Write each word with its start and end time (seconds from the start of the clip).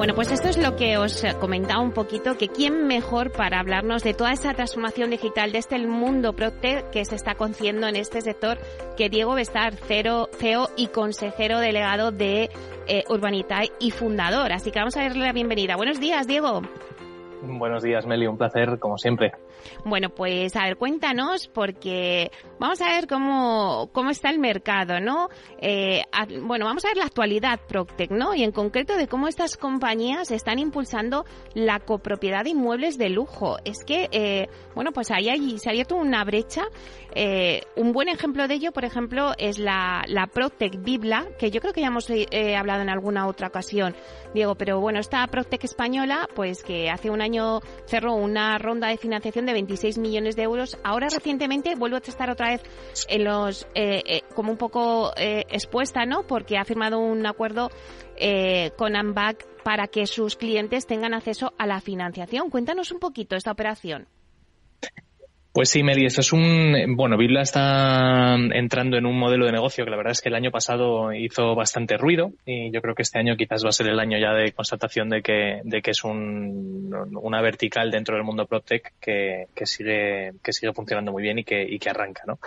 Bueno, 0.00 0.14
pues 0.14 0.32
esto 0.32 0.48
es 0.48 0.56
lo 0.56 0.76
que 0.76 0.96
os 0.96 1.22
comentaba 1.40 1.82
un 1.82 1.92
poquito, 1.92 2.38
que 2.38 2.48
quién 2.48 2.86
mejor 2.86 3.32
para 3.32 3.60
hablarnos 3.60 4.02
de 4.02 4.14
toda 4.14 4.32
esa 4.32 4.54
transformación 4.54 5.10
digital 5.10 5.52
de 5.52 5.58
este 5.58 5.78
mundo 5.86 6.32
Procter 6.32 6.84
que 6.90 7.04
se 7.04 7.16
está 7.16 7.34
conciendo 7.34 7.86
en 7.86 7.96
este 7.96 8.22
sector, 8.22 8.56
que 8.96 9.10
Diego 9.10 9.34
Bestar, 9.34 9.74
CEO 9.74 10.70
y 10.74 10.86
consejero 10.86 11.58
delegado 11.58 12.12
de 12.12 12.48
eh, 12.86 13.04
Urbanitae 13.10 13.72
y 13.78 13.90
fundador. 13.90 14.52
Así 14.52 14.70
que 14.70 14.78
vamos 14.78 14.96
a 14.96 15.02
darle 15.02 15.22
la 15.22 15.34
bienvenida. 15.34 15.76
Buenos 15.76 16.00
días, 16.00 16.26
Diego. 16.26 16.62
Buenos 17.42 17.82
días, 17.82 18.06
Meli. 18.06 18.26
Un 18.26 18.38
placer, 18.38 18.78
como 18.78 18.96
siempre. 18.96 19.32
Bueno, 19.84 20.10
pues 20.10 20.56
a 20.56 20.64
ver, 20.64 20.76
cuéntanos, 20.76 21.48
porque 21.48 22.30
vamos 22.58 22.80
a 22.80 22.88
ver 22.88 23.06
cómo, 23.06 23.90
cómo 23.92 24.10
está 24.10 24.30
el 24.30 24.38
mercado, 24.38 25.00
¿no? 25.00 25.28
Eh, 25.60 26.02
bueno, 26.42 26.64
vamos 26.64 26.84
a 26.84 26.88
ver 26.88 26.96
la 26.96 27.04
actualidad 27.04 27.60
Proctec, 27.68 28.10
¿no? 28.10 28.34
Y 28.34 28.42
en 28.42 28.52
concreto 28.52 28.96
de 28.96 29.08
cómo 29.08 29.28
estas 29.28 29.56
compañías 29.56 30.30
están 30.30 30.58
impulsando 30.58 31.24
la 31.54 31.80
copropiedad 31.80 32.44
de 32.44 32.50
inmuebles 32.50 32.98
de 32.98 33.08
lujo. 33.08 33.56
Es 33.64 33.84
que, 33.84 34.08
eh, 34.12 34.48
bueno, 34.74 34.92
pues 34.92 35.10
ahí, 35.10 35.58
se 35.58 35.68
ha 35.68 35.72
abierto 35.72 35.96
una 35.96 36.24
brecha. 36.24 36.64
Eh, 37.14 37.62
un 37.76 37.92
buen 37.92 38.08
ejemplo 38.08 38.46
de 38.46 38.54
ello, 38.54 38.72
por 38.72 38.84
ejemplo, 38.84 39.32
es 39.36 39.58
la, 39.58 40.04
la 40.06 40.26
Proctec 40.26 40.82
Bibla, 40.82 41.26
que 41.38 41.50
yo 41.50 41.60
creo 41.60 41.72
que 41.72 41.80
ya 41.80 41.88
hemos 41.88 42.08
hablado 42.10 42.82
en 42.82 42.88
alguna 42.88 43.26
otra 43.26 43.48
ocasión, 43.48 43.96
Diego, 44.32 44.54
pero 44.54 44.80
bueno, 44.80 45.00
esta 45.00 45.26
Proctec 45.26 45.64
española, 45.64 46.28
pues 46.34 46.62
que 46.62 46.90
hace 46.90 47.10
un 47.10 47.20
año 47.20 47.60
cerró 47.86 48.14
una 48.14 48.58
ronda 48.58 48.88
de 48.88 48.96
financiación 48.96 49.46
de 49.46 49.49
26 49.52 49.98
millones 49.98 50.36
de 50.36 50.42
euros. 50.42 50.78
Ahora 50.84 51.08
recientemente 51.08 51.74
vuelvo 51.74 51.96
a 51.96 52.00
estar 52.00 52.30
otra 52.30 52.50
vez 52.50 52.62
en 53.08 53.24
los 53.24 53.66
eh, 53.74 54.02
eh, 54.06 54.22
como 54.34 54.52
un 54.52 54.58
poco 54.58 55.12
eh, 55.16 55.44
expuesta, 55.50 56.06
¿no? 56.06 56.26
Porque 56.26 56.58
ha 56.58 56.64
firmado 56.64 56.98
un 56.98 57.26
acuerdo 57.26 57.70
con 58.76 58.96
AMBAC 58.96 59.62
para 59.62 59.86
que 59.86 60.06
sus 60.06 60.36
clientes 60.36 60.86
tengan 60.86 61.14
acceso 61.14 61.54
a 61.56 61.66
la 61.66 61.80
financiación. 61.80 62.50
Cuéntanos 62.50 62.92
un 62.92 62.98
poquito 62.98 63.34
esta 63.34 63.50
operación. 63.50 64.08
Pues 65.52 65.68
sí, 65.68 65.82
Meli, 65.82 66.06
esto 66.06 66.20
es 66.20 66.32
un. 66.32 66.94
Bueno, 66.94 67.16
Bibla 67.16 67.42
está 67.42 68.36
entrando 68.36 68.96
en 68.96 69.04
un 69.04 69.18
modelo 69.18 69.46
de 69.46 69.52
negocio 69.52 69.84
que 69.84 69.90
la 69.90 69.96
verdad 69.96 70.12
es 70.12 70.20
que 70.20 70.28
el 70.28 70.36
año 70.36 70.52
pasado 70.52 71.12
hizo 71.12 71.56
bastante 71.56 71.96
ruido 71.96 72.32
y 72.46 72.70
yo 72.70 72.80
creo 72.80 72.94
que 72.94 73.02
este 73.02 73.18
año 73.18 73.36
quizás 73.36 73.64
va 73.64 73.70
a 73.70 73.72
ser 73.72 73.88
el 73.88 73.98
año 73.98 74.16
ya 74.16 74.32
de 74.32 74.52
constatación 74.52 75.08
de 75.08 75.22
que, 75.22 75.60
de 75.64 75.82
que 75.82 75.90
es 75.90 76.04
un, 76.04 76.94
una 77.20 77.42
vertical 77.42 77.90
dentro 77.90 78.14
del 78.14 78.22
mundo 78.22 78.46
PropTech 78.46 78.92
que, 79.00 79.46
que, 79.52 79.66
sigue, 79.66 80.34
que 80.40 80.52
sigue 80.52 80.72
funcionando 80.72 81.10
muy 81.10 81.24
bien 81.24 81.40
y 81.40 81.44
que, 81.44 81.62
y 81.62 81.80
que 81.80 81.90
arranca, 81.90 82.22
¿no? 82.28 82.38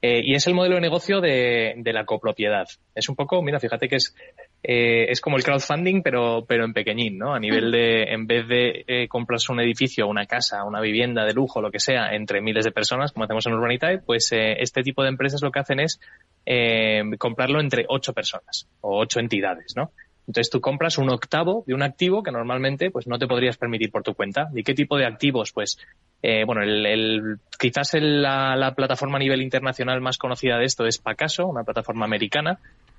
Eh, 0.00 0.22
y 0.24 0.34
es 0.34 0.46
el 0.46 0.54
modelo 0.54 0.76
de 0.76 0.80
negocio 0.80 1.20
de, 1.20 1.74
de, 1.76 1.92
la 1.92 2.04
copropiedad. 2.04 2.66
Es 2.94 3.08
un 3.08 3.16
poco, 3.16 3.42
mira, 3.42 3.60
fíjate 3.60 3.88
que 3.88 3.96
es, 3.96 4.14
eh, 4.62 5.06
es 5.10 5.20
como 5.20 5.36
el 5.36 5.44
crowdfunding, 5.44 6.02
pero, 6.02 6.44
pero 6.46 6.64
en 6.64 6.72
pequeñín, 6.72 7.18
¿no? 7.18 7.34
A 7.34 7.38
nivel 7.38 7.70
de, 7.70 8.04
en 8.04 8.26
vez 8.26 8.48
de 8.48 8.84
eh, 8.86 9.08
comprarse 9.08 9.52
un 9.52 9.60
edificio, 9.60 10.08
una 10.08 10.26
casa, 10.26 10.64
una 10.64 10.80
vivienda 10.80 11.24
de 11.24 11.34
lujo, 11.34 11.60
lo 11.60 11.70
que 11.70 11.78
sea, 11.78 12.14
entre 12.14 12.40
miles 12.40 12.64
de 12.64 12.72
personas, 12.72 13.12
como 13.12 13.24
hacemos 13.24 13.46
en 13.46 13.54
Urbanitae, 13.54 13.98
pues 13.98 14.32
eh, 14.32 14.56
este 14.58 14.82
tipo 14.82 15.02
de 15.02 15.10
empresas 15.10 15.42
lo 15.42 15.52
que 15.52 15.60
hacen 15.60 15.80
es 15.80 16.00
eh, 16.44 17.02
comprarlo 17.18 17.60
entre 17.60 17.84
ocho 17.88 18.12
personas 18.12 18.68
o 18.80 18.98
ocho 18.98 19.20
entidades, 19.20 19.74
¿no? 19.76 19.92
Entonces 20.26 20.50
tú 20.50 20.60
compras 20.60 20.98
un 20.98 21.08
octavo 21.10 21.62
de 21.66 21.74
un 21.74 21.82
activo 21.82 22.22
que 22.22 22.32
normalmente 22.32 22.90
pues 22.90 23.06
no 23.06 23.18
te 23.18 23.28
podrías 23.28 23.56
permitir 23.56 23.92
por 23.92 24.02
tu 24.02 24.14
cuenta. 24.14 24.48
¿Y 24.54 24.64
qué 24.64 24.74
tipo 24.74 24.98
de 24.98 25.06
activos? 25.06 25.52
Pues 25.52 25.78
eh, 26.22 26.44
bueno, 26.44 26.62
el, 26.62 26.84
el 26.84 27.38
quizás 27.58 27.94
el, 27.94 28.22
la, 28.22 28.56
la, 28.56 28.74
plataforma 28.74 29.16
a 29.16 29.20
nivel 29.20 29.40
internacional 29.40 30.00
más 30.00 30.18
conocida 30.18 30.58
de 30.58 30.64
esto 30.64 30.84
es 30.84 30.98
Pacaso, 30.98 31.46
una 31.46 31.62
plataforma 31.62 32.06
americana. 32.06 32.58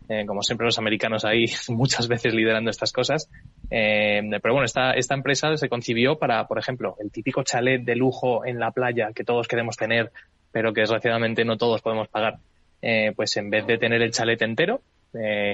Eh, 0.10 0.26
como 0.26 0.42
siempre 0.42 0.66
los 0.66 0.80
americanos 0.80 1.26
ahí 1.26 1.46
muchas 1.70 2.08
veces 2.08 2.34
liderando 2.34 2.70
estas 2.70 2.92
cosas. 2.92 3.30
Eh, 3.70 4.22
pero 4.42 4.54
bueno, 4.54 4.66
esta, 4.66 4.92
esta 4.92 5.16
empresa 5.16 5.56
se 5.58 5.70
concibió 5.70 6.18
para, 6.18 6.48
por 6.48 6.60
ejemplo, 6.60 6.96
el 7.00 7.12
típico 7.12 7.44
chalet 7.44 7.84
de 7.84 7.96
lujo 7.96 8.46
en 8.46 8.60
la 8.60 8.72
playa 8.72 9.12
que 9.14 9.24
todos 9.24 9.48
queremos 9.48 9.76
tener, 9.76 10.12
pero 10.52 10.74
que 10.74 10.82
desgraciadamente 10.82 11.44
no 11.44 11.58
todos 11.58 11.82
podemos 11.82 12.08
pagar. 12.08 12.38
Eh, 12.82 13.12
pues 13.16 13.36
en 13.38 13.50
vez 13.50 13.66
de 13.66 13.78
tener 13.78 14.02
el 14.02 14.12
chalet 14.12 14.42
entero, 14.42 14.82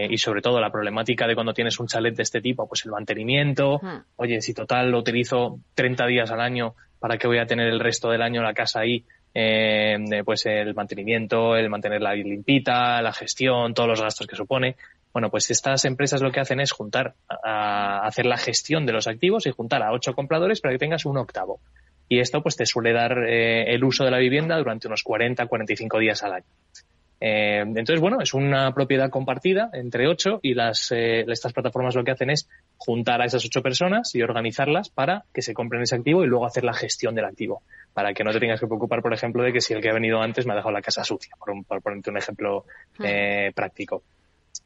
y 0.09 0.17
sobre 0.17 0.41
todo 0.41 0.59
la 0.59 0.71
problemática 0.71 1.25
de 1.25 1.35
cuando 1.35 1.53
tienes 1.53 1.79
un 1.79 1.87
chalet 1.87 2.13
de 2.13 2.23
este 2.23 2.41
tipo, 2.41 2.67
pues 2.67 2.83
el 2.83 2.91
mantenimiento, 2.91 3.79
oye, 4.17 4.41
si 4.41 4.53
total 4.53 4.91
lo 4.91 4.99
utilizo 4.99 5.59
30 5.75 6.05
días 6.07 6.31
al 6.31 6.41
año, 6.41 6.75
¿para 6.99 7.17
qué 7.17 7.27
voy 7.27 7.37
a 7.37 7.45
tener 7.45 7.69
el 7.69 7.79
resto 7.79 8.09
del 8.09 8.23
año 8.23 8.41
la 8.41 8.53
casa 8.53 8.81
ahí? 8.81 9.05
Eh, 9.35 9.97
pues 10.23 10.45
el 10.45 10.75
mantenimiento, 10.75 11.55
el 11.55 11.69
mantenerla 11.69 12.13
limpita, 12.13 13.01
la 13.01 13.13
gestión, 13.13 13.73
todos 13.73 13.89
los 13.89 14.01
gastos 14.01 14.27
que 14.27 14.35
supone. 14.35 14.75
Bueno, 15.11 15.29
pues 15.29 15.49
estas 15.51 15.85
empresas 15.85 16.21
lo 16.21 16.31
que 16.31 16.39
hacen 16.39 16.59
es 16.59 16.71
juntar, 16.71 17.15
a, 17.43 18.05
hacer 18.05 18.25
la 18.25 18.37
gestión 18.37 18.85
de 18.85 18.93
los 18.93 19.07
activos 19.07 19.45
y 19.45 19.51
juntar 19.51 19.83
a 19.83 19.91
ocho 19.91 20.13
compradores 20.13 20.61
para 20.61 20.73
que 20.73 20.79
tengas 20.79 21.05
un 21.05 21.17
octavo. 21.17 21.59
Y 22.09 22.19
esto 22.19 22.41
pues 22.41 22.55
te 22.55 22.65
suele 22.65 22.93
dar 22.93 23.17
eh, 23.27 23.73
el 23.73 23.83
uso 23.83 24.03
de 24.03 24.11
la 24.11 24.17
vivienda 24.17 24.57
durante 24.57 24.87
unos 24.87 25.03
40, 25.03 25.45
45 25.45 25.99
días 25.99 26.23
al 26.23 26.33
año. 26.33 26.45
Eh, 27.25 27.61
entonces, 27.61 28.01
bueno, 28.01 28.19
es 28.19 28.33
una 28.33 28.73
propiedad 28.73 29.09
compartida 29.09 29.69
entre 29.71 30.09
ocho 30.09 30.41
y 30.41 30.55
las, 30.55 30.91
eh, 30.91 31.23
estas 31.25 31.53
plataformas 31.53 31.95
lo 31.95 32.03
que 32.03 32.11
hacen 32.11 32.29
es 32.29 32.49
juntar 32.75 33.21
a 33.21 33.25
esas 33.25 33.45
ocho 33.45 33.61
personas 33.61 34.13
y 34.13 34.21
organizarlas 34.21 34.89
para 34.89 35.23
que 35.33 35.41
se 35.41 35.53
compren 35.53 35.81
ese 35.83 35.95
activo 35.95 36.25
y 36.25 36.27
luego 36.27 36.45
hacer 36.45 36.65
la 36.65 36.73
gestión 36.73 37.15
del 37.15 37.23
activo. 37.23 37.61
Para 37.93 38.13
que 38.13 38.25
no 38.25 38.33
te 38.33 38.41
tengas 38.41 38.59
que 38.59 38.67
preocupar, 38.67 39.01
por 39.01 39.13
ejemplo, 39.13 39.41
de 39.41 39.53
que 39.53 39.61
si 39.61 39.73
el 39.73 39.79
que 39.79 39.89
ha 39.89 39.93
venido 39.93 40.21
antes 40.21 40.45
me 40.45 40.51
ha 40.51 40.57
dejado 40.57 40.73
la 40.73 40.81
casa 40.81 41.05
sucia, 41.05 41.33
por, 41.39 41.51
un, 41.51 41.63
por 41.63 41.81
ponerte 41.81 42.09
un 42.09 42.17
ejemplo 42.17 42.65
eh, 43.01 43.53
práctico. 43.55 44.03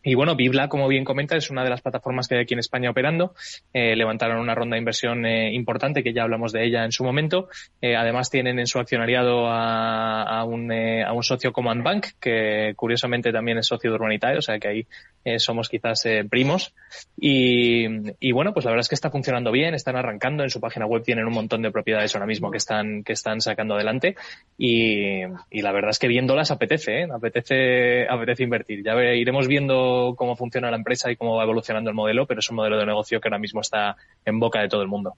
Y 0.07 0.16
bueno, 0.16 0.38
Bibla, 0.38 0.69
como 0.69 0.88
bien 0.88 1.03
comenta, 1.03 1.35
es 1.35 1.50
una 1.50 1.66
de 1.66 1.69
las 1.69 1.81
plataformas 1.81 2.29
que 2.29 2.35
hay 2.35 2.41
aquí 2.44 2.53
en 2.53 2.62
España 2.62 2.90
operando. 2.90 3.35
Eh, 3.73 3.94
levantaron 3.94 4.40
una 4.40 4.56
ronda 4.56 4.75
de 4.75 4.79
inversión 4.79 5.25
eh, 5.25 5.53
importante, 5.53 6.01
que 6.01 6.13
ya 6.13 6.23
hablamos 6.23 6.53
de 6.53 6.66
ella 6.66 6.85
en 6.85 6.94
su 6.94 7.03
momento. 7.03 7.50
Eh, 7.81 7.97
además, 7.97 8.29
tienen 8.29 8.57
en 8.57 8.68
su 8.68 8.79
accionariado 8.79 9.47
a, 9.47 10.23
a, 10.23 10.45
un, 10.45 10.72
a 10.72 11.12
un, 11.12 11.23
socio 11.23 11.51
como 11.51 11.75
Bank, 11.75 12.06
que 12.22 12.72
curiosamente 12.78 13.34
también 13.34 13.57
es 13.57 13.68
socio 13.68 13.90
de 13.90 13.95
Urbanitae, 13.97 14.38
o 14.38 14.41
sea 14.41 14.57
que 14.59 14.68
ahí 14.69 14.88
somos 15.40 15.68
quizás 15.68 16.07
primos. 16.29 16.74
Y, 17.18 18.31
bueno, 18.31 18.53
pues 18.53 18.63
la 18.63 18.72
verdad 18.72 18.85
es 18.85 18.88
que 18.88 18.95
está 18.95 19.12
funcionando 19.12 19.51
bien, 19.51 19.74
están 19.74 19.97
arrancando. 19.97 20.44
En 20.44 20.50
su 20.50 20.62
página 20.62 20.85
web 20.85 21.03
tienen 21.03 21.25
un 21.25 21.34
montón 21.34 21.62
de 21.62 21.69
propiedades 21.69 22.16
ahora 22.16 22.28
mismo 22.28 22.50
que 22.50 22.56
están, 22.59 23.03
sacando 23.41 23.75
adelante. 23.75 24.16
Y, 24.57 25.24
y 25.51 25.62
la 25.62 25.74
verdad 25.74 25.89
es 25.89 26.00
que 26.00 26.07
viéndolas 26.07 26.50
apetece, 26.51 27.03
apetece, 27.13 28.07
apetece 28.07 28.44
invertir. 28.44 28.85
Ya 28.85 28.95
iremos 29.13 29.50
viendo 29.50 29.97
cómo 30.16 30.35
funciona 30.35 30.72
la 30.72 30.78
empresa 30.78 31.12
y 31.12 31.16
cómo 31.16 31.35
va 31.35 31.44
evolucionando 31.44 31.90
el 31.90 31.96
modelo, 31.96 32.25
pero 32.25 32.40
es 32.40 32.50
un 32.50 32.58
modelo 32.58 32.78
de 32.78 32.85
negocio 32.85 33.19
que 33.19 33.28
ahora 33.28 33.40
mismo 33.40 33.62
está 33.62 33.96
en 34.25 34.40
boca 34.40 34.62
de 34.62 34.69
todo 34.69 34.81
el 34.81 34.88
mundo. 34.88 35.13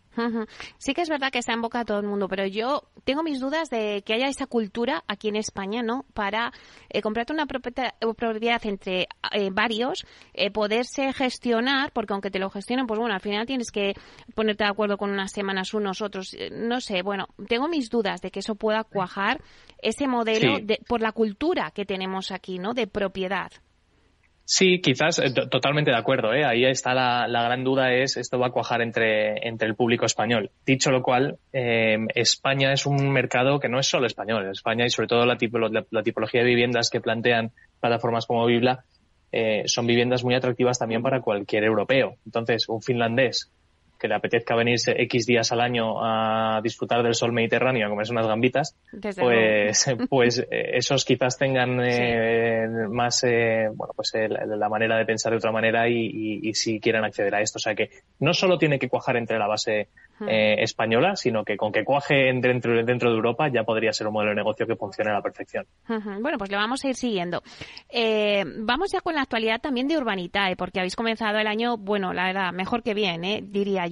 Sí 0.78 0.94
que 0.94 1.02
es 1.02 1.10
verdad 1.10 1.32
que 1.32 1.40
está 1.40 1.54
en 1.54 1.62
boca 1.62 1.80
de 1.80 1.86
todo 1.86 2.00
el 2.00 2.06
mundo, 2.06 2.28
pero 2.28 2.46
yo 2.46 2.84
tengo 3.04 3.24
mis 3.24 3.40
dudas 3.40 3.70
de 3.70 4.04
que 4.06 4.14
haya 4.14 4.28
esa 4.28 4.46
cultura 4.46 5.04
aquí 5.08 5.30
en 5.30 5.36
España, 5.36 5.82
¿no? 5.82 6.06
Para 6.14 6.52
eh, 6.90 7.02
comprarte 7.02 7.34
una 7.34 7.46
propiedad 7.46 8.66
entre 8.66 9.08
eh, 9.32 9.50
varios, 9.52 10.06
eh, 10.34 10.52
poderse 10.52 11.14
gestionar, 11.14 11.92
porque 11.92 12.14
aunque 12.14 12.32
te 12.32 12.40
lo 12.40 12.50
gestionen, 12.50 12.88
pues 12.88 13.00
bueno, 13.00 13.16
al 13.16 13.22
final 13.22 13.46
tienes 13.46 13.72
que 13.72 13.94
ponerte 14.36 14.64
de 14.64 14.70
acuerdo 14.70 14.98
con 14.98 15.12
unas 15.12 15.32
semanas 15.32 15.74
unos 15.74 16.02
otros, 16.02 16.36
no 16.52 16.82
sé, 16.82 17.02
bueno, 17.02 17.28
tengo 17.48 17.68
mis 17.68 17.90
dudas 17.90 18.22
de 18.22 18.32
que 18.32 18.40
eso 18.40 18.56
pueda 18.56 18.84
cuajar 18.84 19.42
ese 19.82 20.08
modelo 20.08 20.58
sí. 20.58 20.64
de, 20.64 20.80
por 20.88 21.02
la 21.02 21.12
cultura 21.12 21.72
que 21.72 21.86
tenemos 21.86 22.32
aquí, 22.32 22.60
¿no? 22.60 22.74
De 22.74 22.88
propiedad. 22.88 23.52
Sí, 24.52 24.82
quizás, 24.82 25.20
eh, 25.20 25.32
totalmente 25.32 25.92
de 25.92 25.98
acuerdo. 25.98 26.34
¿eh? 26.34 26.44
Ahí 26.44 26.66
está 26.66 26.96
la, 26.96 27.28
gran 27.28 27.64
duda, 27.64 27.94
es 27.94 28.18
esto 28.18 28.40
va 28.40 28.48
a 28.48 28.50
cuajar 28.52 28.82
entre, 28.82 29.48
entre 29.48 29.68
el 29.68 29.76
público 29.76 30.08
español. 30.08 30.50
Dicho 30.66 30.90
lo 30.90 31.04
cual, 31.04 31.38
eh, 31.54 32.00
España 32.16 32.74
es 32.74 32.88
un 32.88 33.12
mercado 33.12 33.60
que 33.60 33.70
no 33.70 33.80
es 33.80 33.86
solo 33.86 34.08
español. 34.08 34.50
España 34.50 34.88
y 34.88 34.90
sobre 34.90 35.08
todo 35.08 35.28
la, 35.28 35.38
tipo, 35.38 35.60
la 35.60 36.04
tipología 36.04 36.42
de 36.42 36.48
viviendas 36.48 36.90
que 36.90 37.00
plantean 37.00 37.52
plataformas 37.80 38.26
como 38.26 38.48
Bibla 38.48 38.86
eh, 39.32 39.66
son 39.68 39.86
viviendas 39.86 40.24
muy 40.24 40.34
atractivas 40.34 40.80
también 40.80 41.04
para 41.04 41.22
cualquier 41.22 41.66
europeo. 41.66 42.16
Entonces, 42.26 42.68
un 42.70 42.82
finlandés 42.82 43.52
que 44.00 44.08
le 44.08 44.16
apetezca 44.16 44.56
venirse 44.56 44.94
X 45.04 45.26
días 45.26 45.52
al 45.52 45.60
año 45.60 46.04
a 46.04 46.62
disfrutar 46.64 47.04
del 47.04 47.14
sol 47.14 47.34
mediterráneo, 47.34 47.86
a 47.86 47.90
comerse 47.90 48.14
unas 48.14 48.28
gambitas, 48.28 48.76
pues, 49.18 49.86
pues 50.10 50.40
eh, 50.40 50.78
esos 50.78 51.04
quizás 51.04 51.38
tengan 51.38 51.80
eh, 51.84 52.66
más, 52.90 53.24
eh, 53.26 53.68
bueno, 53.74 53.94
pues 53.96 54.14
la 54.14 54.70
manera 54.70 54.98
de 54.98 55.06
pensar 55.06 55.32
de 55.32 55.38
otra 55.38 55.52
manera 55.52 55.88
y, 55.90 56.40
y, 56.42 56.54
si 56.54 56.80
quieren 56.80 57.04
acceder 57.04 57.36
a 57.36 57.42
esto. 57.42 57.58
O 57.58 57.60
sea 57.60 57.76
que 57.76 57.90
no 58.20 58.34
solo 58.34 58.58
tiene 58.58 58.80
que 58.80 58.88
cuajar 58.88 59.18
entre 59.18 59.38
la 59.38 59.48
base 59.48 59.90
española, 60.22 61.16
sino 61.16 61.46
que 61.46 61.56
con 61.56 61.72
que 61.72 61.86
cuaje 61.86 62.34
dentro, 62.42 62.84
dentro 62.84 63.10
de 63.10 63.16
Europa 63.16 63.48
ya 63.48 63.64
podría 63.64 63.94
ser 63.94 64.08
un 64.08 64.14
modelo 64.14 64.32
de 64.32 64.36
negocio 64.36 64.68
que 64.68 64.76
funcione 64.76 65.12
a 65.12 65.14
la 65.14 65.22
perfección. 65.22 65.66
Bueno, 65.88 66.38
pues 66.38 66.52
le 66.52 66.58
vamos 66.58 66.84
a 66.84 66.90
ir 66.90 66.96
siguiendo. 66.96 67.42
vamos 68.58 68.92
ya 68.92 69.00
con 69.02 69.16
la 69.16 69.22
actualidad 69.22 69.62
también 69.62 69.88
de 69.88 69.98
Urbanitae, 69.98 70.58
porque 70.58 70.80
habéis 70.80 70.96
comenzado 70.96 71.38
el 71.38 71.48
año, 71.48 71.78
bueno, 71.78 72.12
la 72.14 72.26
verdad, 72.26 72.52
mejor 72.52 72.84
que 72.84 72.94
bien, 72.94 73.22
diría 73.52 73.89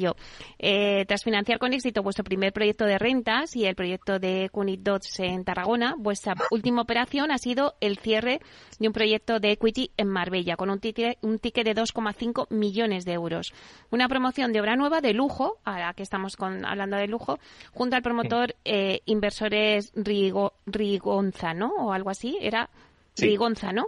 Eh, 0.60 1.06
tras 1.08 1.24
financiar 1.24 1.60
con 1.60 1.74
éxito 1.74 2.04
vuestro 2.04 2.24
primer 2.24 2.54
proyecto 2.54 2.86
de 2.86 2.98
rentas 2.98 3.56
y 3.56 3.66
el 3.66 3.76
proyecto 3.76 4.20
de 4.20 4.50
Cunit 4.52 4.82
Dots 4.82 5.20
en 5.20 5.44
Tarragona, 5.44 5.96
vuestra 5.98 6.36
última 6.52 6.82
operación 6.82 7.32
ha 7.32 7.38
sido 7.38 7.76
el 7.82 7.98
cierre 7.98 8.40
de 8.80 8.88
un 8.88 8.94
proyecto 8.94 9.40
de 9.40 9.52
equity 9.52 9.92
en 9.98 10.08
Marbella 10.08 10.56
con 10.56 10.70
un 10.70 10.80
ticket, 10.80 11.18
un 11.22 11.40
ticket 11.40 11.66
de 11.66 11.76
2,5 11.76 12.48
millones 12.50 13.06
de 13.06 13.14
euros. 13.14 13.54
Una 13.92 14.08
promoción 14.08 14.54
de 14.54 14.62
obra 14.62 14.76
nueva 14.76 15.02
de 15.02 15.14
lujo, 15.14 15.58
a 15.64 15.80
la 15.80 15.94
que 15.94 16.04
estamos 16.04 16.36
con, 16.36 16.66
hablando 16.66 16.98
de 16.98 17.08
lujo, 17.08 17.40
junto 17.74 17.96
al 17.96 18.02
promotor 18.02 18.56
eh, 18.66 19.02
Inversores 19.06 19.92
Rigonza, 19.96 21.54
¿no? 21.54 21.74
O 21.78 21.92
algo 21.92 22.10
así, 22.10 22.38
era 22.42 22.70
Rigonza, 23.18 23.72
¿no? 23.72 23.88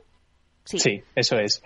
Sí. 0.78 1.02
eso 1.16 1.40
es. 1.40 1.64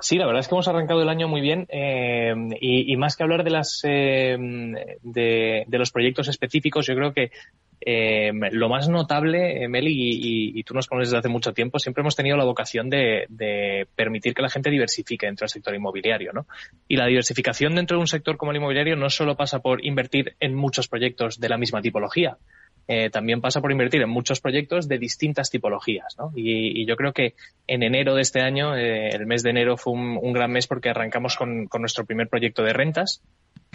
Sí, 0.00 0.16
la 0.16 0.26
verdad 0.26 0.40
es 0.40 0.48
que 0.48 0.54
hemos 0.54 0.68
arrancado 0.68 1.02
el 1.02 1.08
año 1.08 1.26
muy 1.26 1.40
bien 1.40 1.66
eh, 1.68 2.34
y, 2.60 2.96
más 2.96 3.16
que 3.16 3.22
hablar 3.22 3.44
de 3.44 3.50
las 3.50 3.80
eh, 3.84 4.36
de, 5.02 5.66
los 5.70 5.90
proyectos 5.90 6.28
específicos, 6.28 6.86
yo 6.86 6.94
creo 6.94 7.12
que 7.12 7.32
eh, 7.80 8.30
lo 8.52 8.68
más 8.68 8.88
notable, 8.88 9.66
Meli, 9.68 9.92
y, 9.92 10.58
y, 10.58 10.62
tú 10.64 10.74
nos 10.74 10.86
conoces 10.86 11.08
desde 11.10 11.18
hace 11.18 11.28
mucho 11.28 11.52
tiempo, 11.52 11.78
siempre 11.78 12.02
hemos 12.02 12.14
tenido 12.14 12.36
la 12.36 12.44
vocación 12.44 12.88
de, 12.88 13.26
de, 13.28 13.86
permitir 13.96 14.34
que 14.34 14.42
la 14.42 14.48
gente 14.48 14.70
diversifique 14.70 15.26
dentro 15.26 15.44
del 15.44 15.50
sector 15.50 15.74
inmobiliario, 15.74 16.32
¿no? 16.32 16.46
Y 16.88 16.96
la 16.96 17.06
diversificación 17.06 17.74
dentro 17.74 17.96
de 17.96 18.02
un 18.02 18.06
sector 18.06 18.36
como 18.36 18.52
el 18.52 18.58
inmobiliario 18.58 18.96
no 18.96 19.10
solo 19.10 19.36
pasa 19.36 19.60
por 19.60 19.84
invertir 19.84 20.36
en 20.40 20.54
muchos 20.54 20.88
proyectos 20.88 21.40
de 21.40 21.48
la 21.48 21.58
misma 21.58 21.82
tipología, 21.82 22.38
eh, 22.88 23.10
también 23.10 23.40
pasa 23.40 23.60
por 23.60 23.72
invertir 23.72 24.02
en 24.02 24.08
muchos 24.08 24.40
proyectos 24.40 24.86
de 24.86 24.98
distintas 24.98 25.50
tipologías. 25.50 26.16
¿no? 26.18 26.32
Y, 26.36 26.86
yo 26.86 26.96
creo 26.96 27.12
que 27.12 27.34
en 27.66 27.82
enero 27.82 28.14
de 28.14 28.22
este 28.22 28.40
año, 28.40 28.76
eh, 28.76 29.08
el 29.08 29.26
mes 29.26 29.42
de 29.42 29.50
enero 29.50 29.76
fue 29.76 29.92
un, 29.94 30.32
gran 30.32 30.52
mes 30.52 30.66
porque 30.66 30.90
arrancamos 30.90 31.36
con, 31.36 31.68
nuestro 31.78 32.04
primer 32.04 32.28
proyecto 32.28 32.62
de 32.62 32.72
rentas, 32.72 33.22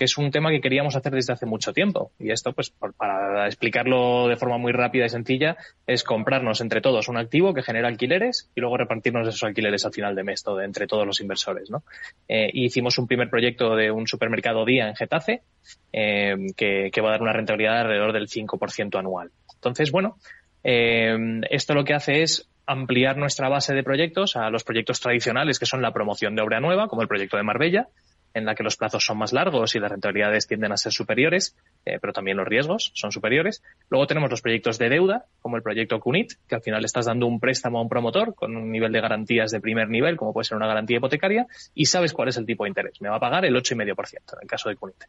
que 0.02 0.06
es 0.06 0.18
un 0.18 0.32
tema 0.32 0.50
que 0.50 0.62
queríamos 0.62 0.96
hacer 0.96 1.14
desde 1.14 1.34
hace 1.34 1.46
mucho 1.46 1.74
tiempo. 1.74 2.12
Y 2.18 2.32
esto, 2.32 2.54
pues, 2.54 2.72
para 2.72 3.46
explicarlo 3.46 4.28
de 4.28 4.36
forma 4.36 4.58
muy 4.58 4.72
rápida 4.72 5.06
y 5.06 5.10
sencilla, 5.10 5.58
es 5.86 6.04
comprarnos 6.04 6.60
entre 6.60 6.82
todos 6.82 7.08
un 7.08 7.18
activo 7.18 7.54
que 7.54 7.62
genera 7.62 7.88
alquileres 7.88 8.50
y 8.56 8.62
luego 8.62 8.78
repartirnos 8.78 9.28
esos 9.28 9.44
alquileres 9.44 9.86
al 9.86 9.94
final 9.94 10.16
de 10.16 10.24
mes, 10.24 10.44
entre 10.64 10.88
todos 10.88 11.06
los 11.06 11.22
inversores. 11.22 11.70
¿no? 11.70 11.84
Eh, 12.28 12.50
hicimos 12.52 12.98
un 12.98 13.06
primer 13.06 13.30
proyecto 13.30 13.76
de 13.76 13.92
un 13.92 14.08
supermercado 14.08 14.66
día 14.66 14.90
en 14.90 14.96
Getafe, 14.96 15.44
eh, 15.94 16.36
que, 16.58 16.90
va 17.00 17.10
a 17.10 17.12
dar 17.12 17.22
una 17.22 17.34
rentabilidad 17.34 17.74
de 17.74 17.82
alrededor 17.82 18.14
del 18.14 18.28
5% 18.28 18.98
anual. 18.98 19.30
Entonces, 19.54 19.92
bueno, 19.92 20.18
eh, 20.64 21.16
esto 21.52 21.76
lo 21.76 21.86
que 21.86 21.94
hace 21.94 22.24
es 22.24 22.50
ampliar 22.66 23.18
nuestra 23.18 23.50
base 23.50 23.76
de 23.76 23.84
proyectos 23.84 24.36
a 24.36 24.50
los 24.50 24.64
proyectos 24.64 25.00
tradicionales, 25.00 25.60
que 25.60 25.68
son 25.68 25.84
la 25.84 25.94
promoción 25.94 26.36
de 26.36 26.42
obra 26.42 26.60
nueva, 26.60 26.88
como 26.88 27.04
el 27.04 27.08
proyecto 27.08 27.38
de 27.38 27.44
Marbella, 27.44 27.88
en 28.34 28.46
la 28.46 28.56
que 28.56 28.64
los 28.64 28.78
plazos 28.78 29.06
son 29.06 29.18
más 29.18 29.34
largos 29.34 29.76
y 29.76 29.80
las 29.80 29.92
rentabilidades 29.92 30.48
tienden 30.48 30.72
a 30.72 30.78
ser 30.78 30.92
superiores, 30.92 31.56
eh, 31.86 32.00
pero 32.00 32.14
también 32.14 32.38
los 32.38 32.48
riesgos 32.48 32.92
son 32.94 33.12
superiores. 33.12 33.64
Luego 33.90 34.08
tenemos 34.08 34.30
los 34.30 34.42
proyectos 34.42 34.78
de 34.78 34.90
deuda, 34.90 35.26
como 35.42 35.58
el 35.58 35.64
proyecto 35.64 36.00
CUNIT, 36.00 36.34
que 36.48 36.56
al 36.56 36.62
final 36.62 36.86
estás 36.86 37.06
dando 37.06 37.28
un 37.28 37.40
préstamo 37.40 37.80
a 37.80 37.82
un 37.82 37.90
promotor 37.90 38.36
con 38.36 38.56
un 38.56 38.72
nivel 38.72 38.92
de 38.92 39.02
garantías 39.02 39.52
de 39.52 39.60
primer 39.60 39.90
nivel, 39.90 40.18
como 40.18 40.34
puede 40.34 40.46
ser 40.46 40.58
una 40.58 40.68
garantía 40.68 40.98
hipotecaria, 40.98 41.48
y 41.74 41.86
sabes 41.86 42.14
cuál 42.14 42.30
es 42.30 42.38
el 42.38 42.46
tipo 42.46 42.64
de 42.64 42.70
interés. 42.70 43.02
Me 43.02 43.10
va 43.10 43.18
a 43.18 43.20
pagar 43.20 43.46
el 43.46 43.56
8,5% 43.56 44.34
en 44.34 44.40
el 44.42 44.48
caso 44.48 44.70
de 44.70 44.76
CUNIT. 44.76 45.04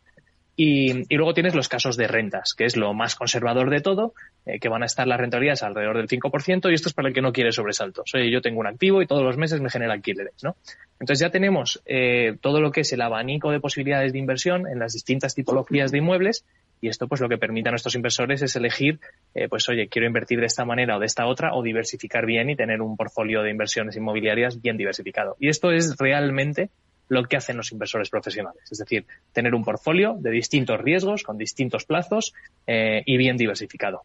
Y, 0.55 1.05
luego 1.15 1.33
tienes 1.33 1.55
los 1.55 1.69
casos 1.69 1.97
de 1.97 2.07
rentas, 2.07 2.55
que 2.55 2.67
es 2.67 2.77
lo 2.77 2.93
más 2.93 3.15
conservador 3.15 3.71
de 3.71 3.81
todo, 3.81 4.13
eh, 4.45 4.59
que 4.61 4.69
van 4.69 4.83
a 4.83 4.87
estar 4.87 5.07
las 5.07 5.19
rentabilidades 5.19 5.63
alrededor 5.63 5.97
del 5.97 6.09
5%, 6.09 6.71
y 6.71 6.75
esto 6.75 6.89
es 6.89 6.95
para 6.95 7.09
el 7.09 7.15
que 7.15 7.23
no 7.23 7.33
quiere 7.33 7.53
sobresaltos. 7.53 8.13
Oye, 8.15 8.31
yo 8.31 8.43
tengo 8.43 8.61
un 8.61 8.67
activo 8.67 9.01
y 9.01 9.07
todos 9.07 9.23
los 9.23 9.39
meses 9.39 9.61
me 9.61 9.71
genera 9.71 9.95
alquileres, 9.95 10.35
¿no? 10.43 10.57
Entonces 11.01 11.21
ya 11.21 11.31
tenemos 11.31 11.83
eh, 11.87 12.37
todo 12.41 12.61
lo 12.61 12.71
que 12.71 12.83
es 12.83 12.93
el 12.93 13.01
abanico 13.01 13.51
de 13.51 13.61
posibilidades 13.61 14.13
de 14.13 14.19
inversión 14.19 14.69
en 14.69 14.79
las 14.79 14.93
distintas 14.93 15.35
tipologías 15.35 15.91
de 15.91 15.99
inmuebles, 15.99 16.45
y 16.83 16.89
esto 16.89 17.07
pues 17.07 17.21
lo 17.21 17.29
que 17.29 17.39
permite 17.39 17.69
a 17.69 17.73
nuestros 17.73 17.95
inversores 17.95 18.43
es 18.43 18.57
elegir, 18.57 18.99
eh, 19.35 19.49
pues 19.49 19.69
oye, 19.69 19.89
quiero 19.89 20.07
invertir 20.07 20.41
de 20.41 20.47
esta 20.47 20.65
manera 20.65 20.97
o 20.97 21.01
de 21.01 21.07
esta 21.07 21.27
otra, 21.27 21.55
o 21.55 21.63
diversificar 21.63 22.27
bien 22.27 22.51
y 22.51 22.57
tener 22.57 22.83
un 22.83 22.97
portfolio 22.97 23.43
de 23.43 23.51
inversiones 23.51 23.97
inmobiliarias 23.97 24.61
bien 24.61 24.77
diversificado. 24.77 25.37
Y 25.39 25.49
esto 25.49 25.71
es 25.71 25.97
realmente 25.97 26.71
lo 27.09 27.25
que 27.25 27.37
hacen 27.37 27.57
los 27.57 27.73
inversores 27.73 28.11
profesionales. 28.11 28.63
Es 28.71 28.79
decir, 28.79 29.07
tener 29.33 29.55
un 29.55 29.65
portfolio 29.65 30.17
de 30.19 30.31
distintos 30.31 30.81
riesgos, 30.81 31.23
con 31.23 31.37
distintos 31.37 31.85
plazos 31.85 32.33
eh, 32.67 33.03
y 33.07 33.17
bien 33.17 33.37
diversificado. 33.37 34.03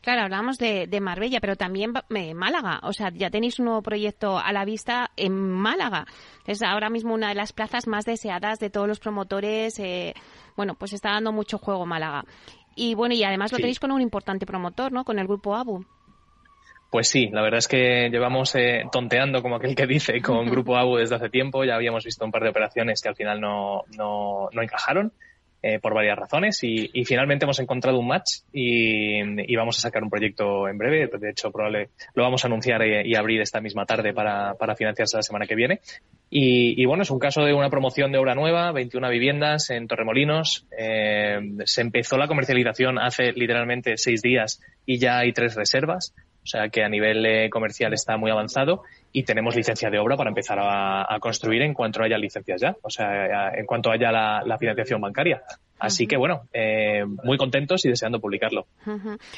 Claro, 0.00 0.22
hablábamos 0.22 0.58
de, 0.58 0.98
Marbella, 1.00 1.40
pero 1.40 1.56
también 1.56 1.92
Málaga. 2.34 2.80
O 2.82 2.92
sea, 2.92 3.10
ya 3.12 3.30
tenéis 3.30 3.58
un 3.58 3.66
nuevo 3.66 3.82
proyecto 3.82 4.38
a 4.38 4.50
la 4.52 4.64
vista 4.64 5.10
en 5.16 5.34
Málaga. 5.34 6.06
Es 6.46 6.62
ahora 6.62 6.88
mismo 6.88 7.12
una 7.12 7.28
de 7.28 7.34
las 7.34 7.52
plazas 7.52 7.86
más 7.86 8.04
deseadas 8.04 8.58
de 8.58 8.70
todos 8.70 8.88
los 8.88 8.98
promotores. 8.98 9.78
Eh, 9.78 10.14
bueno, 10.56 10.74
pues 10.74 10.94
está 10.94 11.10
dando 11.10 11.32
mucho 11.32 11.58
juego 11.58 11.84
Málaga. 11.84 12.24
Y 12.74 12.94
bueno, 12.94 13.14
y 13.14 13.24
además 13.24 13.52
lo 13.52 13.58
tenéis 13.58 13.80
con 13.80 13.92
un 13.92 14.00
importante 14.00 14.46
promotor, 14.46 14.92
¿no? 14.92 15.04
Con 15.04 15.18
el 15.18 15.26
grupo 15.26 15.54
ABU. 15.54 15.84
Pues 16.90 17.08
sí, 17.08 17.28
la 17.32 17.42
verdad 17.42 17.58
es 17.58 17.68
que 17.68 18.08
llevamos 18.10 18.54
eh, 18.54 18.84
tonteando, 18.90 19.42
como 19.42 19.56
aquel 19.56 19.74
que 19.74 19.86
dice, 19.86 20.20
con 20.22 20.46
Grupo 20.50 20.76
ABU 20.76 20.96
desde 20.96 21.16
hace 21.16 21.28
tiempo. 21.28 21.64
Ya 21.64 21.74
habíamos 21.74 22.04
visto 22.04 22.24
un 22.24 22.30
par 22.30 22.42
de 22.42 22.50
operaciones 22.50 23.02
que 23.02 23.08
al 23.08 23.16
final 23.16 23.40
no, 23.40 23.84
no, 23.96 24.48
no 24.52 24.62
encajaron 24.62 25.12
eh, 25.62 25.78
por 25.80 25.94
varias 25.94 26.18
razones 26.18 26.62
y, 26.62 26.90
y, 26.92 27.04
finalmente 27.04 27.44
hemos 27.44 27.58
encontrado 27.58 27.98
un 27.98 28.06
match 28.06 28.40
y, 28.52 29.20
y, 29.20 29.56
vamos 29.56 29.78
a 29.78 29.80
sacar 29.80 30.02
un 30.02 30.10
proyecto 30.10 30.68
en 30.68 30.78
breve. 30.78 31.08
De 31.18 31.30
hecho, 31.30 31.50
probable 31.50 31.88
lo 32.14 32.22
vamos 32.22 32.44
a 32.44 32.48
anunciar 32.48 32.86
y, 32.86 33.10
y 33.10 33.14
abrir 33.14 33.40
esta 33.40 33.60
misma 33.60 33.86
tarde 33.86 34.12
para, 34.12 34.54
para 34.54 34.76
financiarse 34.76 35.16
la 35.16 35.22
semana 35.22 35.46
que 35.46 35.54
viene. 35.54 35.80
Y, 36.28 36.80
y, 36.80 36.84
bueno, 36.84 37.04
es 37.04 37.10
un 37.10 37.18
caso 37.18 37.44
de 37.44 37.54
una 37.54 37.70
promoción 37.70 38.12
de 38.12 38.18
obra 38.18 38.34
nueva, 38.34 38.72
21 38.72 39.08
viviendas 39.10 39.70
en 39.70 39.86
Torremolinos. 39.86 40.66
Eh, 40.76 41.38
se 41.64 41.80
empezó 41.80 42.16
la 42.18 42.28
comercialización 42.28 42.98
hace 42.98 43.32
literalmente 43.32 43.96
seis 43.96 44.22
días 44.22 44.60
y 44.84 44.98
ya 44.98 45.18
hay 45.18 45.32
tres 45.32 45.54
reservas. 45.54 46.14
O 46.42 46.48
sea 46.48 46.68
que 46.68 46.84
a 46.84 46.88
nivel 46.88 47.26
eh, 47.26 47.50
comercial 47.50 47.92
está 47.92 48.16
muy 48.16 48.30
avanzado 48.30 48.82
y 49.16 49.22
tenemos 49.22 49.56
licencia 49.56 49.88
de 49.88 49.98
obra 49.98 50.14
para 50.14 50.28
empezar 50.28 50.58
a, 50.60 51.18
construir 51.20 51.62
en 51.62 51.72
cuanto 51.72 52.02
haya 52.02 52.18
licencias 52.18 52.60
ya, 52.60 52.76
o 52.82 52.90
sea, 52.90 53.48
en 53.48 53.64
cuanto 53.64 53.90
haya 53.90 54.12
la, 54.12 54.58
financiación 54.58 55.00
bancaria. 55.00 55.42
Así 55.78 56.06
que 56.06 56.18
bueno, 56.18 56.42
eh, 56.52 57.02
muy 57.24 57.38
contentos 57.38 57.86
y 57.86 57.88
deseando 57.88 58.20
publicarlo. 58.20 58.66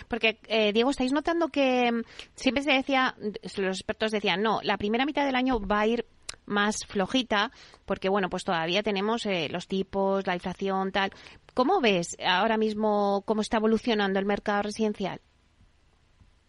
Porque, 0.08 0.40
eh, 0.48 0.72
Diego, 0.72 0.90
¿estáis 0.90 1.12
notando 1.12 1.46
que 1.50 1.92
mm, 1.92 2.02
siempre 2.34 2.64
se 2.64 2.72
decía, 2.72 3.14
los 3.56 3.78
expertos 3.78 4.10
decían, 4.10 4.42
no, 4.42 4.58
la 4.64 4.78
primera 4.78 5.06
mitad 5.06 5.24
del 5.24 5.36
año 5.36 5.60
va 5.60 5.82
a 5.82 5.86
ir 5.86 6.06
más 6.44 6.84
flojita, 6.84 7.52
porque 7.86 8.08
bueno, 8.08 8.28
pues 8.30 8.42
todavía 8.42 8.82
tenemos 8.82 9.28
los 9.48 9.68
tipos, 9.68 10.26
la 10.26 10.34
inflación, 10.34 10.90
tal. 10.90 11.12
¿Cómo 11.54 11.80
ves 11.80 12.16
ahora 12.26 12.56
mismo 12.56 13.22
cómo 13.24 13.42
está 13.42 13.58
evolucionando 13.58 14.18
el 14.18 14.26
mercado 14.26 14.62
residencial? 14.62 15.20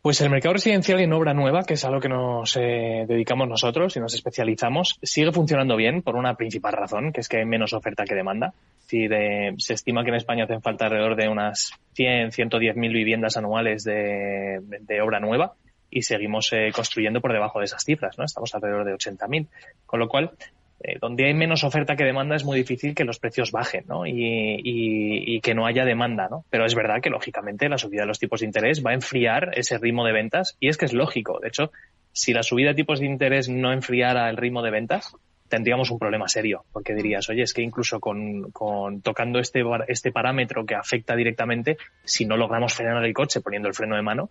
Pues 0.01 0.21
el 0.21 0.29
mercado 0.29 0.53
residencial 0.53 1.01
en 1.01 1.11
obra 1.11 1.33
nueva, 1.33 1.63
que 1.63 1.73
es 1.73 1.83
a 1.83 1.91
lo 1.91 1.99
que 1.99 2.07
nos 2.07 2.55
eh, 2.55 3.03
dedicamos 3.05 3.49
nosotros 3.49 3.97
y 3.97 3.99
nos 3.99 4.13
especializamos, 4.13 4.97
sigue 5.03 5.33
funcionando 5.33 5.75
bien 5.75 6.01
por 6.03 6.15
una 6.15 6.35
principal 6.35 6.71
razón, 6.71 7.11
que 7.11 7.19
es 7.19 7.27
que 7.27 7.39
hay 7.39 7.45
menos 7.45 7.73
oferta 7.73 8.05
que 8.05 8.15
demanda. 8.15 8.53
Si 8.87 9.09
se 9.09 9.73
estima 9.73 10.03
que 10.05 10.09
en 10.11 10.15
España 10.15 10.45
hacen 10.45 10.61
falta 10.61 10.85
alrededor 10.85 11.17
de 11.17 11.27
unas 11.27 11.73
100, 11.95 12.31
110 12.31 12.77
mil 12.77 12.93
viviendas 12.93 13.35
anuales 13.35 13.83
de, 13.83 15.01
obra 15.03 15.19
nueva 15.19 15.55
y 15.91 16.03
seguimos 16.03 16.53
eh, 16.53 16.71
construyendo 16.73 17.19
por 17.19 17.33
debajo 17.33 17.59
de 17.59 17.65
esas 17.65 17.83
cifras, 17.83 18.17
¿no? 18.17 18.23
Estamos 18.23 18.55
alrededor 18.55 18.85
de 18.85 18.93
80.000. 18.93 19.47
Con 19.85 19.99
lo 19.99 20.07
cual, 20.07 20.31
eh, 20.81 20.97
donde 20.99 21.25
hay 21.25 21.33
menos 21.33 21.63
oferta 21.63 21.95
que 21.95 22.05
demanda 22.05 22.35
es 22.35 22.45
muy 22.45 22.57
difícil 22.57 22.95
que 22.95 23.03
los 23.03 23.19
precios 23.19 23.51
bajen 23.51 23.85
¿no? 23.87 24.05
y, 24.05 25.39
que 25.41 25.53
no 25.53 25.65
haya 25.65 25.85
demanda. 25.85 26.27
¿no? 26.29 26.45
Pero 26.49 26.65
es 26.65 26.75
verdad 26.75 27.01
que, 27.01 27.09
lógicamente, 27.09 27.69
la 27.69 27.77
subida 27.77 28.01
de 28.01 28.07
los 28.07 28.19
tipos 28.19 28.41
de 28.41 28.45
interés 28.45 28.83
va 28.85 28.91
a 28.91 28.93
enfriar 28.93 29.51
ese 29.53 29.77
ritmo 29.77 30.05
de 30.05 30.13
ventas 30.13 30.57
y 30.59 30.69
es 30.69 30.77
que 30.77 30.85
es 30.85 30.93
lógico. 30.93 31.39
De 31.39 31.49
hecho, 31.49 31.71
si 32.11 32.33
la 32.33 32.43
subida 32.43 32.69
de 32.69 32.75
tipos 32.75 32.99
de 32.99 33.05
interés 33.05 33.49
no 33.49 33.73
enfriara 33.73 34.29
el 34.29 34.37
ritmo 34.37 34.61
de 34.61 34.71
ventas, 34.71 35.13
tendríamos 35.49 35.89
un 35.89 35.99
problema 35.99 36.27
serio, 36.27 36.63
porque 36.71 36.93
dirías, 36.93 37.27
oye, 37.29 37.41
es 37.41 37.53
que 37.53 37.61
incluso 37.61 37.99
con, 37.99 38.51
con 38.51 39.01
tocando 39.01 39.39
este, 39.39 39.63
este 39.87 40.11
parámetro 40.11 40.65
que 40.65 40.75
afecta 40.75 41.15
directamente, 41.15 41.77
si 42.03 42.25
no 42.25 42.37
logramos 42.37 42.73
frenar 42.73 43.03
el 43.03 43.13
coche 43.13 43.41
poniendo 43.41 43.67
el 43.67 43.73
freno 43.73 43.95
de 43.95 44.03
mano, 44.03 44.29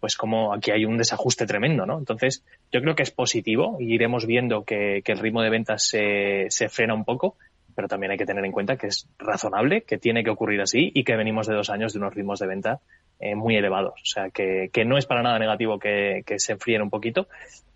pues 0.00 0.16
como 0.16 0.52
aquí 0.52 0.70
hay 0.70 0.84
un 0.84 0.98
desajuste 0.98 1.46
tremendo, 1.46 1.86
¿no? 1.86 1.98
Entonces, 1.98 2.44
yo 2.72 2.80
creo 2.80 2.94
que 2.94 3.02
es 3.02 3.10
positivo 3.10 3.76
y 3.80 3.94
iremos 3.94 4.26
viendo 4.26 4.64
que, 4.64 5.02
el 5.04 5.18
ritmo 5.18 5.42
de 5.42 5.50
ventas 5.50 5.86
se, 5.88 6.46
se 6.50 6.68
frena 6.68 6.94
un 6.94 7.04
poco, 7.04 7.36
pero 7.76 7.88
también 7.88 8.10
hay 8.10 8.18
que 8.18 8.26
tener 8.26 8.44
en 8.44 8.52
cuenta 8.52 8.76
que 8.76 8.88
es 8.88 9.08
razonable, 9.18 9.82
que 9.82 9.98
tiene 9.98 10.24
que 10.24 10.30
ocurrir 10.30 10.60
así 10.62 10.90
y 10.94 11.04
que 11.04 11.14
venimos 11.14 11.46
de 11.46 11.54
dos 11.54 11.70
años 11.70 11.92
de 11.92 11.98
unos 11.98 12.14
ritmos 12.14 12.40
de 12.40 12.46
venta 12.46 12.80
eh, 13.20 13.34
muy 13.34 13.56
elevados. 13.56 13.94
O 14.00 14.06
sea, 14.06 14.30
que, 14.30 14.70
que, 14.72 14.84
no 14.84 14.98
es 14.98 15.06
para 15.06 15.22
nada 15.22 15.38
negativo 15.38 15.78
que, 15.78 16.22
se 16.36 16.52
enfríen 16.52 16.82
un 16.82 16.90
poquito. 16.90 17.28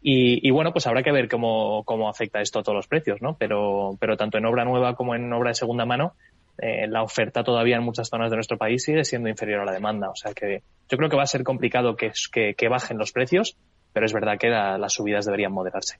Y, 0.02 0.46
y, 0.46 0.50
bueno, 0.50 0.72
pues 0.72 0.86
habrá 0.86 1.02
que 1.02 1.12
ver 1.12 1.28
cómo, 1.28 1.84
cómo 1.84 2.08
afecta 2.08 2.40
esto 2.40 2.58
a 2.58 2.62
todos 2.62 2.76
los 2.76 2.88
precios, 2.88 3.20
¿no? 3.20 3.36
Pero, 3.38 3.96
pero 4.00 4.16
tanto 4.16 4.38
en 4.38 4.46
obra 4.46 4.64
nueva 4.64 4.94
como 4.96 5.14
en 5.14 5.30
obra 5.32 5.50
de 5.50 5.54
segunda 5.54 5.84
mano, 5.84 6.14
eh, 6.60 6.86
la 6.88 7.02
oferta 7.02 7.42
todavía 7.42 7.76
en 7.76 7.82
muchas 7.82 8.08
zonas 8.08 8.30
de 8.30 8.36
nuestro 8.36 8.58
país 8.58 8.82
sigue 8.82 9.04
siendo 9.04 9.28
inferior 9.28 9.60
a 9.60 9.64
la 9.64 9.72
demanda. 9.72 10.10
O 10.10 10.16
sea 10.16 10.32
que 10.34 10.62
yo 10.88 10.96
creo 10.96 11.08
que 11.08 11.16
va 11.16 11.22
a 11.22 11.26
ser 11.26 11.42
complicado 11.42 11.96
que, 11.96 12.12
que, 12.32 12.54
que 12.54 12.68
bajen 12.68 12.98
los 12.98 13.12
precios, 13.12 13.56
pero 13.92 14.06
es 14.06 14.12
verdad 14.12 14.38
que 14.38 14.48
la, 14.48 14.78
las 14.78 14.92
subidas 14.92 15.24
deberían 15.24 15.52
moderarse. 15.52 15.98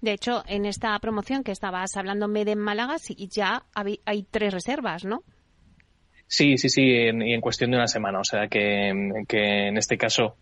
De 0.00 0.12
hecho, 0.12 0.42
en 0.46 0.66
esta 0.66 0.98
promoción 0.98 1.44
que 1.44 1.52
estabas 1.52 1.96
hablando 1.96 2.30
en 2.34 2.58
Málaga, 2.58 2.98
sí, 2.98 3.28
ya 3.30 3.64
hay, 3.74 4.00
hay, 4.04 4.24
tres 4.24 4.52
reservas, 4.52 5.04
¿no? 5.04 5.22
Sí, 6.26 6.58
sí, 6.58 6.68
sí, 6.68 6.82
en, 6.82 7.22
y 7.22 7.34
en 7.34 7.40
cuestión 7.40 7.70
de 7.70 7.76
una 7.76 7.86
semana. 7.86 8.20
O 8.20 8.24
sea 8.24 8.48
que, 8.48 8.92
que 9.28 9.68
en 9.68 9.76
este 9.78 9.96
caso 9.96 10.36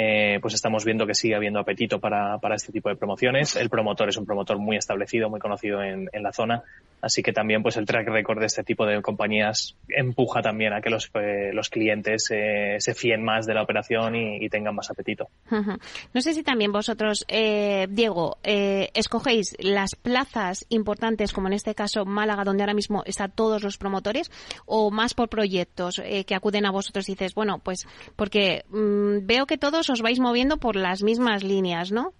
eh, 0.00 0.38
pues 0.40 0.54
estamos 0.54 0.84
viendo 0.84 1.08
que 1.08 1.14
sigue 1.14 1.34
habiendo 1.34 1.58
apetito 1.58 1.98
para, 1.98 2.38
para, 2.38 2.54
este 2.54 2.70
tipo 2.70 2.88
de 2.88 2.94
promociones. 2.94 3.56
El 3.56 3.68
promotor 3.68 4.08
es 4.08 4.16
un 4.16 4.26
promotor 4.26 4.56
muy 4.56 4.76
establecido, 4.76 5.28
muy 5.28 5.40
conocido 5.40 5.82
en, 5.82 6.08
en 6.12 6.22
la 6.22 6.32
zona, 6.32 6.62
así 7.02 7.20
que 7.20 7.32
también 7.32 7.64
pues 7.64 7.76
el 7.76 7.84
track 7.84 8.06
record 8.06 8.38
de 8.38 8.46
este 8.46 8.62
tipo 8.62 8.86
de 8.86 9.02
compañías 9.02 9.74
empuja 9.88 10.40
también 10.40 10.72
a 10.72 10.80
que 10.80 10.90
los, 10.90 11.10
eh, 11.14 11.50
los 11.52 11.68
clientes 11.68 12.30
eh, 12.30 12.76
se 12.78 12.94
fíen 12.94 13.24
más 13.24 13.44
de 13.46 13.54
la 13.54 13.62
operación 13.62 14.14
y, 14.14 14.48
tengan 14.48 14.74
más 14.74 14.88
apetito. 14.90 15.28
No 15.50 16.20
sé 16.20 16.32
si 16.32 16.42
también 16.42 16.72
vosotros, 16.72 17.26
eh, 17.28 17.86
Diego, 17.90 18.38
eh, 18.42 18.88
escogéis 18.94 19.54
las 19.58 19.94
plazas 19.94 20.64
importantes, 20.70 21.32
como 21.32 21.48
en 21.48 21.54
este 21.54 21.74
caso 21.74 22.06
Málaga, 22.06 22.44
donde 22.44 22.62
ahora 22.62 22.72
mismo 22.72 23.02
están 23.04 23.32
todos 23.32 23.62
los 23.62 23.76
promotores, 23.76 24.30
o 24.64 24.90
más 24.90 25.12
por 25.12 25.28
proyectos 25.28 26.00
que 26.26 26.34
acuden 26.34 26.64
a 26.64 26.70
vosotros 26.70 27.08
y 27.08 27.12
dices, 27.12 27.34
bueno, 27.34 27.58
pues 27.58 27.86
porque 28.16 28.64
mmm, 28.70 29.26
veo 29.26 29.44
que 29.44 29.58
todos 29.58 29.87
os 29.90 30.02
vais 30.02 30.20
moviendo 30.20 30.58
por 30.58 30.76
las 30.76 31.02
mismas 31.02 31.42
líneas, 31.42 31.92
¿no? 31.92 32.12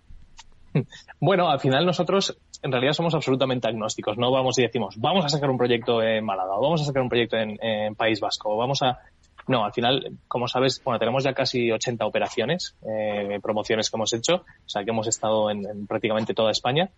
Bueno, 1.21 1.49
al 1.49 1.61
final 1.61 1.85
nosotros 1.87 2.39
en 2.63 2.73
realidad 2.73 2.93
somos 2.93 3.15
absolutamente 3.15 3.69
agnósticos. 3.69 4.19
No 4.19 4.31
vamos 4.31 4.59
y 4.59 4.63
decimos, 4.63 4.97
vamos 4.99 5.25
a 5.25 5.29
sacar 5.29 5.51
un 5.51 5.59
proyecto 5.59 6.03
en 6.03 6.25
Málaga, 6.25 6.57
o 6.57 6.61
vamos 6.61 6.83
a 6.83 6.85
sacar 6.85 7.03
un 7.03 7.09
proyecto 7.09 7.37
en, 7.37 7.95
País 7.95 8.21
Vasco, 8.21 8.51
o 8.51 8.57
vamos 8.57 8.83
a... 8.83 8.99
No, 9.47 9.65
al 9.65 9.73
final, 9.73 10.19
como 10.29 10.47
sabes, 10.47 10.83
bueno, 10.85 10.99
tenemos 10.99 11.25
ya 11.25 11.33
casi 11.33 11.73
80 11.73 12.05
operaciones, 12.05 12.77
eh, 12.87 13.39
promociones 13.43 13.91
que 13.91 13.97
hemos 13.97 14.13
hecho, 14.13 14.35
o 14.35 14.69
sea, 14.69 14.85
que 14.85 14.91
hemos 14.91 15.07
estado 15.07 15.51
en, 15.51 15.65
en 15.65 15.87
prácticamente 15.87 16.35
toda 16.35 16.51
España. 16.51 16.91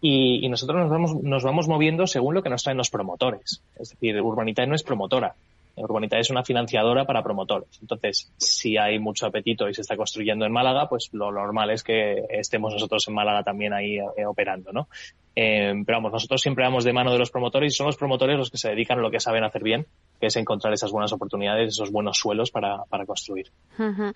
Y, 0.00 0.48
nosotros 0.48 0.78
nos 0.78 0.90
vamos, 0.90 1.14
nos 1.22 1.42
vamos 1.42 1.68
moviendo 1.68 2.06
según 2.06 2.34
lo 2.34 2.42
que 2.42 2.50
nos 2.50 2.62
traen 2.62 2.78
los 2.78 2.90
promotores. 2.90 3.62
Es 3.78 3.90
decir, 3.90 4.20
Urbanitae 4.20 4.66
no 4.66 4.74
es 4.74 4.82
promotora. 4.82 5.34
Urbanitae 5.78 6.20
es 6.20 6.30
una 6.30 6.44
financiadora 6.44 7.04
para 7.04 7.22
promotores. 7.22 7.78
Entonces, 7.80 8.32
si 8.36 8.76
hay 8.76 8.98
mucho 8.98 9.26
apetito 9.26 9.68
y 9.68 9.74
se 9.74 9.82
está 9.82 9.96
construyendo 9.96 10.44
en 10.44 10.52
Málaga, 10.52 10.88
pues 10.88 11.08
lo 11.12 11.32
normal 11.32 11.70
es 11.70 11.82
que 11.82 12.24
estemos 12.30 12.72
nosotros 12.72 13.06
en 13.08 13.14
Málaga 13.14 13.42
también 13.42 13.72
ahí 13.72 13.96
eh, 13.96 14.26
operando, 14.26 14.72
¿no? 14.72 14.88
Eh, 15.34 15.72
pero 15.86 15.98
vamos, 15.98 16.12
nosotros 16.12 16.40
siempre 16.40 16.64
vamos 16.64 16.84
de 16.84 16.92
mano 16.92 17.12
de 17.12 17.18
los 17.18 17.30
promotores 17.30 17.72
y 17.72 17.76
son 17.76 17.86
los 17.86 17.96
promotores 17.96 18.36
los 18.36 18.50
que 18.50 18.58
se 18.58 18.70
dedican 18.70 18.98
a 18.98 19.02
lo 19.02 19.10
que 19.10 19.20
saben 19.20 19.44
hacer 19.44 19.62
bien, 19.62 19.86
que 20.20 20.26
es 20.26 20.36
encontrar 20.36 20.72
esas 20.72 20.90
buenas 20.90 21.12
oportunidades, 21.12 21.68
esos 21.68 21.92
buenos 21.92 22.18
suelos 22.18 22.50
para, 22.50 22.82
para 22.88 23.06
construir. 23.06 23.52
Bueno, 23.76 24.14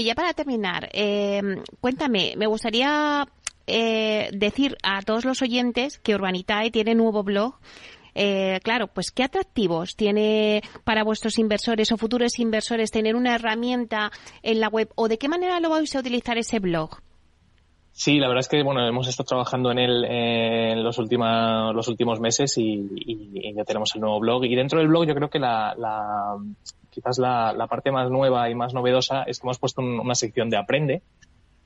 y 0.00 0.04
ya 0.04 0.14
para 0.14 0.34
terminar, 0.34 0.90
eh, 0.92 1.40
cuéntame, 1.80 2.34
me 2.36 2.46
gustaría 2.46 3.26
eh, 3.66 4.30
decir 4.32 4.76
a 4.82 5.00
todos 5.02 5.24
los 5.24 5.42
oyentes 5.42 5.98
que 5.98 6.14
Urbanitae 6.14 6.70
tiene 6.70 6.94
nuevo 6.94 7.22
blog 7.22 7.54
eh, 8.14 8.60
claro, 8.62 8.88
pues 8.88 9.10
qué 9.10 9.22
atractivos 9.22 9.96
tiene 9.96 10.62
para 10.84 11.04
vuestros 11.04 11.38
inversores 11.38 11.92
o 11.92 11.96
futuros 11.96 12.38
inversores 12.38 12.90
tener 12.90 13.16
una 13.16 13.34
herramienta 13.34 14.10
en 14.42 14.60
la 14.60 14.68
web 14.68 14.90
o 14.96 15.08
de 15.08 15.18
qué 15.18 15.28
manera 15.28 15.60
lo 15.60 15.70
vais 15.70 15.94
a 15.94 16.00
utilizar 16.00 16.38
ese 16.38 16.58
blog. 16.58 16.98
Sí, 17.92 18.18
la 18.18 18.28
verdad 18.28 18.40
es 18.40 18.48
que 18.48 18.62
bueno 18.62 18.86
hemos 18.86 19.08
estado 19.08 19.26
trabajando 19.26 19.72
en 19.72 19.78
él 19.78 20.04
en 20.04 20.82
los 20.82 20.96
últimos 20.98 21.74
los 21.74 21.88
últimos 21.88 22.20
meses 22.20 22.56
y, 22.56 23.52
ya 23.54 23.64
tenemos 23.64 23.94
el 23.94 24.00
nuevo 24.00 24.20
blog 24.20 24.44
y 24.44 24.54
dentro 24.54 24.78
del 24.78 24.88
blog 24.88 25.06
yo 25.06 25.14
creo 25.14 25.28
que 25.28 25.40
la, 25.40 25.74
la 25.76 26.36
quizás 26.90 27.18
la, 27.18 27.66
parte 27.68 27.90
más 27.90 28.10
nueva 28.10 28.48
y 28.48 28.54
más 28.54 28.74
novedosa 28.74 29.24
es 29.24 29.40
que 29.40 29.46
hemos 29.46 29.58
puesto 29.58 29.82
un, 29.82 30.00
una 30.00 30.14
sección 30.14 30.50
de 30.50 30.56
aprende 30.56 31.02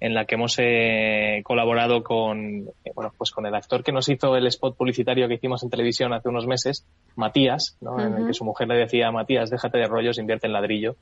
en 0.05 0.13
la 0.13 0.27
que 0.27 0.35
hemos 0.35 0.59
eh, 0.59 1.41
colaborado 1.45 2.03
con, 2.03 2.69
eh, 2.85 2.93
bueno, 2.95 3.11
pues 3.17 3.31
con 3.31 3.47
el 3.47 3.55
actor 3.55 3.83
que 3.83 3.91
nos 3.91 4.07
hizo 4.11 4.37
el 4.37 4.47
spot 4.49 4.77
publicitario 4.77 5.27
que 5.29 5.35
hicimos 5.35 5.63
en 5.63 5.71
televisión 5.71 6.13
hace 6.13 6.29
unos 6.29 6.47
meses, 6.47 6.87
Matías, 7.17 7.79
¿no? 7.81 7.93
Uh 7.93 7.97
-huh. 7.97 8.07
en 8.09 8.15
el 8.19 8.27
que 8.27 8.35
su 8.35 8.45
mujer 8.45 8.69
le 8.69 8.77
decía, 8.77 9.11
Matías, 9.11 9.49
déjate 9.49 9.79
de 9.79 9.87
rollos, 9.87 10.19
invierte 10.19 10.47
en 10.47 10.53
ladrillo 10.53 10.97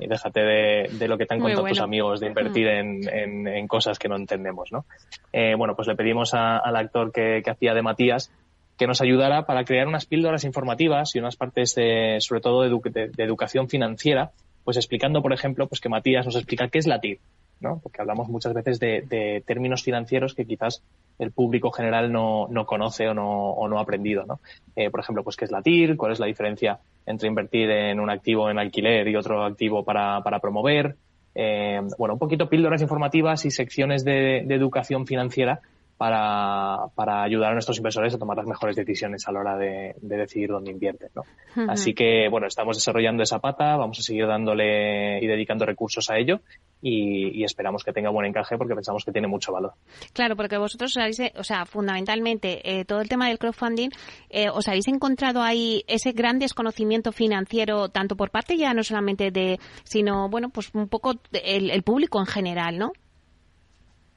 y 0.00 0.08
déjate 0.08 0.40
de, 0.40 0.88
de 0.90 1.06
lo 1.06 1.16
que 1.16 1.26
te 1.26 1.34
han 1.34 1.40
contado 1.44 1.62
bueno. 1.62 1.72
tus 1.72 1.80
amigos, 1.80 2.18
de 2.18 2.26
invertir 2.26 2.66
uh 2.66 2.70
-huh. 2.70 2.80
en, 2.80 3.08
en, 3.08 3.46
en, 3.46 3.68
cosas 3.68 3.96
que 3.96 4.08
no 4.08 4.16
entendemos, 4.16 4.72
¿no? 4.72 4.86
Eh, 5.32 5.54
bueno, 5.56 5.76
pues 5.76 5.86
le 5.86 5.94
pedimos 5.94 6.34
a, 6.34 6.58
al 6.58 6.74
actor 6.74 7.12
que, 7.12 7.42
que 7.44 7.50
hacía 7.52 7.74
de 7.74 7.82
Matías 7.82 8.32
que 8.76 8.88
nos 8.88 9.00
ayudara 9.00 9.42
para 9.46 9.64
crear 9.64 9.86
unas 9.86 10.06
píldoras 10.06 10.42
informativas 10.42 11.14
y 11.14 11.20
unas 11.20 11.36
partes 11.36 11.76
de, 11.76 12.16
sobre 12.20 12.40
todo 12.40 12.62
de, 12.62 12.68
edu 12.68 12.80
de, 12.82 13.08
de 13.08 13.22
educación 13.24 13.68
financiera, 13.68 14.30
pues 14.64 14.76
explicando, 14.76 15.22
por 15.22 15.32
ejemplo, 15.32 15.68
pues 15.68 15.80
que 15.80 15.88
Matías 15.88 16.26
nos 16.26 16.34
explica 16.36 16.68
qué 16.68 16.78
es 16.78 16.86
la 16.88 16.98
TIR, 17.00 17.18
¿no? 17.60 17.80
Porque 17.82 18.00
hablamos 18.00 18.28
muchas 18.28 18.54
veces 18.54 18.78
de, 18.78 19.02
de, 19.02 19.42
términos 19.46 19.82
financieros 19.82 20.34
que 20.34 20.44
quizás 20.44 20.82
el 21.18 21.32
público 21.32 21.70
general 21.70 22.12
no, 22.12 22.46
no 22.48 22.66
conoce 22.66 23.08
o 23.08 23.14
no, 23.14 23.50
o 23.50 23.68
no 23.68 23.78
ha 23.78 23.82
aprendido, 23.82 24.24
¿no? 24.24 24.40
Eh, 24.76 24.90
por 24.90 25.00
ejemplo, 25.00 25.24
pues 25.24 25.36
qué 25.36 25.44
es 25.44 25.50
la 25.50 25.62
TIR, 25.62 25.96
cuál 25.96 26.12
es 26.12 26.20
la 26.20 26.26
diferencia 26.26 26.78
entre 27.06 27.28
invertir 27.28 27.70
en 27.70 28.00
un 28.00 28.10
activo 28.10 28.50
en 28.50 28.58
alquiler 28.58 29.08
y 29.08 29.16
otro 29.16 29.44
activo 29.44 29.84
para, 29.84 30.20
para 30.22 30.38
promover, 30.38 30.96
eh, 31.34 31.80
bueno, 31.98 32.14
un 32.14 32.18
poquito 32.18 32.48
píldoras 32.48 32.82
informativas 32.82 33.44
y 33.44 33.50
secciones 33.50 34.04
de, 34.04 34.42
de 34.44 34.54
educación 34.54 35.06
financiera 35.06 35.60
para, 35.98 36.86
para, 36.94 37.24
ayudar 37.24 37.50
a 37.50 37.54
nuestros 37.54 37.76
inversores 37.76 38.14
a 38.14 38.18
tomar 38.18 38.36
las 38.36 38.46
mejores 38.46 38.76
decisiones 38.76 39.26
a 39.26 39.32
la 39.32 39.40
hora 39.40 39.56
de, 39.56 39.96
de 40.00 40.16
decidir 40.16 40.48
dónde 40.48 40.70
invierten. 40.70 41.10
¿no? 41.14 41.22
Uh 41.56 41.66
-huh. 41.66 41.72
Así 41.72 41.92
que, 41.92 42.28
bueno, 42.30 42.46
estamos 42.46 42.76
desarrollando 42.76 43.24
esa 43.24 43.40
pata, 43.40 43.76
vamos 43.76 43.98
a 43.98 44.02
seguir 44.02 44.26
dándole 44.28 45.18
y 45.20 45.26
dedicando 45.26 45.66
recursos 45.66 46.08
a 46.08 46.16
ello 46.16 46.40
y, 46.80 47.40
y, 47.40 47.42
esperamos 47.42 47.82
que 47.82 47.92
tenga 47.92 48.10
buen 48.10 48.26
encaje 48.26 48.56
porque 48.56 48.74
pensamos 48.74 49.04
que 49.04 49.10
tiene 49.10 49.26
mucho 49.26 49.52
valor. 49.52 49.72
Claro, 50.12 50.36
porque 50.36 50.56
vosotros 50.56 50.96
habéis, 50.96 51.20
o 51.36 51.42
sea, 51.42 51.66
fundamentalmente, 51.66 52.60
eh, 52.62 52.84
todo 52.84 53.00
el 53.00 53.08
tema 53.08 53.26
del 53.28 53.38
crowdfunding, 53.38 53.90
eh, 54.30 54.48
os 54.50 54.68
habéis 54.68 54.86
encontrado 54.86 55.42
ahí 55.42 55.82
ese 55.88 56.12
gran 56.12 56.38
desconocimiento 56.38 57.10
financiero, 57.10 57.88
tanto 57.88 58.14
por 58.14 58.30
parte 58.30 58.56
ya 58.56 58.72
no 58.72 58.84
solamente 58.84 59.32
de, 59.32 59.58
sino, 59.82 60.28
bueno, 60.28 60.50
pues 60.50 60.70
un 60.74 60.88
poco 60.88 61.14
el, 61.32 61.70
el 61.70 61.82
público 61.82 62.20
en 62.20 62.26
general, 62.26 62.78
¿no? 62.78 62.92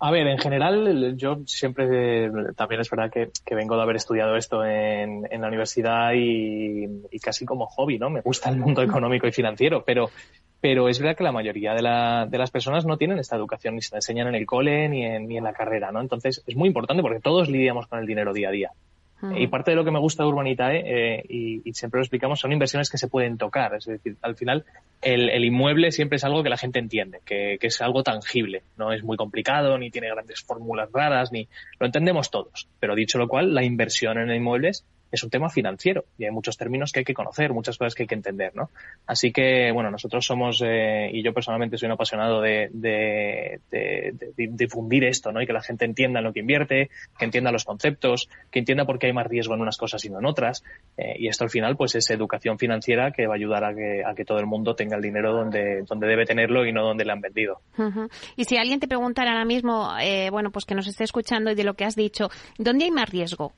A 0.03 0.09
ver, 0.09 0.25
en 0.25 0.39
general, 0.39 1.15
yo 1.15 1.43
siempre, 1.45 2.31
también 2.55 2.81
es 2.81 2.89
verdad 2.89 3.11
que, 3.11 3.55
vengo 3.55 3.75
de 3.75 3.83
haber 3.83 3.97
estudiado 3.97 4.35
esto 4.35 4.65
en, 4.65 5.27
en 5.29 5.41
la 5.41 5.47
universidad 5.47 6.13
y, 6.15 6.87
y, 7.11 7.19
casi 7.19 7.45
como 7.45 7.67
hobby, 7.67 7.99
¿no? 7.99 8.09
Me 8.09 8.21
gusta 8.21 8.49
el 8.49 8.57
mundo 8.57 8.81
económico 8.81 9.27
y 9.27 9.31
financiero, 9.31 9.83
pero, 9.85 10.09
pero 10.59 10.89
es 10.89 10.97
verdad 10.97 11.15
que 11.15 11.23
la 11.23 11.31
mayoría 11.31 11.75
de, 11.75 11.83
la, 11.83 12.25
de 12.27 12.37
las 12.39 12.49
personas 12.49 12.83
no 12.83 12.97
tienen 12.97 13.19
esta 13.19 13.35
educación, 13.35 13.75
ni 13.75 13.83
se 13.83 13.93
la 13.93 13.99
enseñan 13.99 14.29
en 14.29 14.33
el 14.33 14.47
cole 14.47 14.89
ni 14.89 15.05
en, 15.05 15.27
ni 15.27 15.37
en 15.37 15.43
la 15.43 15.53
carrera, 15.53 15.91
¿no? 15.91 16.01
Entonces, 16.01 16.43
es 16.47 16.55
muy 16.55 16.67
importante 16.67 17.03
porque 17.03 17.19
todos 17.19 17.47
lidiamos 17.47 17.85
con 17.85 17.99
el 17.99 18.07
dinero 18.07 18.33
día 18.33 18.49
a 18.49 18.51
día. 18.51 18.71
Y 19.35 19.47
parte 19.47 19.71
de 19.71 19.75
lo 19.75 19.85
que 19.85 19.91
me 19.91 19.99
gusta 19.99 20.23
de 20.23 20.29
Urbanitae, 20.29 20.83
eh, 20.85 21.23
y, 21.29 21.61
y, 21.69 21.73
siempre 21.73 21.99
lo 21.99 22.03
explicamos, 22.03 22.39
son 22.39 22.51
inversiones 22.51 22.89
que 22.89 22.97
se 22.97 23.07
pueden 23.07 23.37
tocar. 23.37 23.75
Es 23.75 23.85
decir, 23.85 24.17
al 24.21 24.35
final 24.35 24.65
el, 25.01 25.29
el 25.29 25.45
inmueble 25.45 25.91
siempre 25.91 26.15
es 26.15 26.23
algo 26.23 26.43
que 26.43 26.49
la 26.49 26.57
gente 26.57 26.79
entiende, 26.79 27.19
que, 27.25 27.57
que, 27.59 27.67
es 27.67 27.81
algo 27.81 28.03
tangible. 28.03 28.63
No 28.77 28.91
es 28.91 29.03
muy 29.03 29.17
complicado, 29.17 29.77
ni 29.77 29.91
tiene 29.91 30.09
grandes 30.09 30.41
fórmulas 30.41 30.89
raras, 30.91 31.31
ni 31.31 31.47
lo 31.79 31.85
entendemos 31.85 32.31
todos. 32.31 32.67
Pero 32.79 32.95
dicho 32.95 33.17
lo 33.17 33.27
cual, 33.27 33.53
la 33.53 33.63
inversión 33.63 34.17
en 34.17 34.31
inmuebles 34.31 34.85
es 35.11 35.23
un 35.23 35.29
tema 35.29 35.49
financiero 35.49 36.05
y 36.17 36.25
hay 36.25 36.31
muchos 36.31 36.57
términos 36.57 36.91
que 36.91 36.99
hay 36.99 37.05
que 37.05 37.13
conocer, 37.13 37.53
muchas 37.53 37.77
cosas 37.77 37.95
que 37.95 38.03
hay 38.03 38.07
que 38.07 38.15
entender, 38.15 38.55
¿no? 38.55 38.69
Así 39.05 39.31
que, 39.31 39.71
bueno, 39.71 39.91
nosotros 39.91 40.25
somos, 40.25 40.61
eh, 40.65 41.09
y 41.11 41.23
yo 41.23 41.33
personalmente 41.33 41.77
soy 41.77 41.87
un 41.87 41.93
apasionado 41.93 42.41
de, 42.41 42.69
de, 42.71 43.59
difundir 44.35 45.03
esto, 45.03 45.31
¿no? 45.31 45.41
Y 45.41 45.47
que 45.47 45.53
la 45.53 45.61
gente 45.61 45.85
entienda 45.85 46.21
lo 46.21 46.33
que 46.33 46.39
invierte, 46.39 46.89
que 47.17 47.25
entienda 47.25 47.51
los 47.51 47.65
conceptos, 47.65 48.29
que 48.51 48.59
entienda 48.59 48.85
por 48.85 48.99
qué 48.99 49.07
hay 49.07 49.13
más 49.13 49.27
riesgo 49.27 49.53
en 49.55 49.61
unas 49.61 49.77
cosas 49.77 50.03
y 50.05 50.09
no 50.09 50.19
en 50.19 50.25
otras. 50.25 50.63
Eh, 50.97 51.15
y 51.19 51.27
esto 51.27 51.43
al 51.43 51.49
final, 51.49 51.75
pues 51.75 51.95
es 51.95 52.09
educación 52.09 52.57
financiera 52.57 53.11
que 53.11 53.27
va 53.27 53.33
a 53.33 53.37
ayudar 53.37 53.63
a 53.63 53.73
que, 53.73 54.03
a 54.05 54.13
que 54.15 54.25
todo 54.25 54.39
el 54.39 54.45
mundo 54.45 54.75
tenga 54.75 54.95
el 54.95 55.01
dinero 55.01 55.33
donde, 55.33 55.83
donde 55.83 56.07
debe 56.07 56.25
tenerlo 56.25 56.65
y 56.65 56.71
no 56.71 56.83
donde 56.83 57.05
le 57.05 57.11
han 57.11 57.21
vendido. 57.21 57.61
Y 58.35 58.45
si 58.45 58.57
alguien 58.57 58.79
te 58.79 58.87
preguntara 58.87 59.31
ahora 59.31 59.45
mismo, 59.45 59.89
eh, 60.01 60.29
bueno, 60.29 60.51
pues 60.51 60.65
que 60.65 60.75
nos 60.75 60.87
esté 60.87 61.03
escuchando 61.03 61.51
y 61.51 61.55
de 61.55 61.63
lo 61.63 61.73
que 61.73 61.85
has 61.85 61.95
dicho, 61.95 62.29
¿dónde 62.57 62.85
hay 62.85 62.91
más 62.91 63.09
riesgo? 63.09 63.53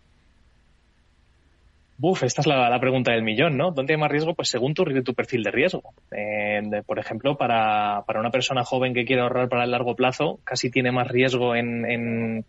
Buf, 1.98 2.24
esta 2.24 2.42
es 2.42 2.48
la, 2.48 2.70
la, 2.70 2.80
pregunta 2.80 3.12
del 3.12 3.24
millón, 3.24 3.56
¿no? 3.56 3.72
¿Dónde 3.72 3.94
hay 3.94 4.00
más 4.00 4.12
riesgo? 4.12 4.34
Pues 4.34 4.50
según 4.50 4.74
tu, 4.74 4.84
perfil 5.14 5.44
de 5.44 5.52
riesgo. 5.52 5.94
Eh, 6.12 6.62
por 6.86 6.98
ejemplo, 6.98 7.38
para, 7.38 8.04
para, 8.08 8.20
una 8.20 8.32
persona 8.32 8.64
joven 8.64 8.94
que 8.94 9.06
quiere 9.06 9.22
ahorrar 9.22 9.48
para 9.48 9.64
el 9.64 9.72
largo 9.72 9.96
plazo, 9.96 10.40
casi 10.44 10.72
tiene 10.72 10.92
más 10.92 11.08
riesgo 11.08 11.56
en, 11.56 12.46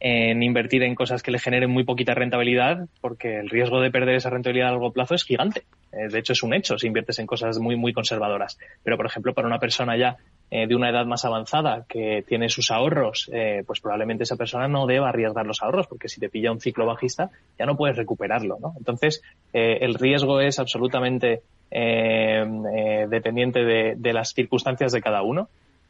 en 0.00 0.42
invertir 0.42 0.82
en 0.84 0.94
cosas 0.94 1.22
que 1.22 1.32
le 1.32 1.40
generen 1.40 1.70
muy 1.70 1.82
poquita 1.82 2.14
rentabilidad, 2.14 2.86
porque 3.00 3.40
el 3.40 3.50
riesgo 3.50 3.80
de 3.80 3.90
perder 3.90 4.14
esa 4.14 4.30
rentabilidad 4.30 4.68
a 4.68 4.72
largo 4.72 4.92
plazo 4.92 5.14
es 5.14 5.24
gigante. 5.24 5.64
Eh, 5.92 6.08
de 6.08 6.18
hecho, 6.18 6.34
es 6.34 6.42
un 6.42 6.54
hecho 6.54 6.78
si 6.78 6.86
inviertes 6.86 7.18
en 7.18 7.26
cosas 7.26 7.58
muy, 7.58 7.74
muy 7.74 7.92
conservadoras. 7.92 8.58
Pero, 8.84 8.96
por 8.96 9.06
ejemplo, 9.06 9.34
para 9.34 9.48
una 9.48 9.58
persona 9.58 9.96
ya 9.96 10.16
eh, 10.50 10.68
de 10.68 10.76
una 10.76 10.90
edad 10.90 11.04
más 11.04 11.24
avanzada 11.24 11.84
que 11.88 12.22
tiene 12.26 12.48
sus 12.48 12.70
ahorros, 12.70 13.28
eh, 13.32 13.64
pues 13.66 13.80
probablemente 13.80 14.22
esa 14.22 14.36
persona 14.36 14.68
no 14.68 14.86
deba 14.86 15.08
arriesgar 15.08 15.46
los 15.46 15.62
ahorros, 15.62 15.88
porque 15.88 16.08
si 16.08 16.20
te 16.20 16.28
pilla 16.28 16.52
un 16.52 16.60
ciclo 16.60 16.86
bajista, 16.86 17.30
ya 17.58 17.66
no 17.66 17.76
puedes 17.76 17.96
recuperarlo, 17.96 18.58
¿no? 18.60 18.74
Entonces, 18.78 19.22
el 19.52 19.94
riesgo 19.94 20.40
es 20.40 20.58
absolutamente 20.58 21.42
dependiente 21.70 23.64
de, 23.64 23.94
de 23.96 24.12
las 24.12 24.32
circunstancias 24.32 24.92
de 24.92 25.02
cada 25.02 25.22
uno 25.22 25.48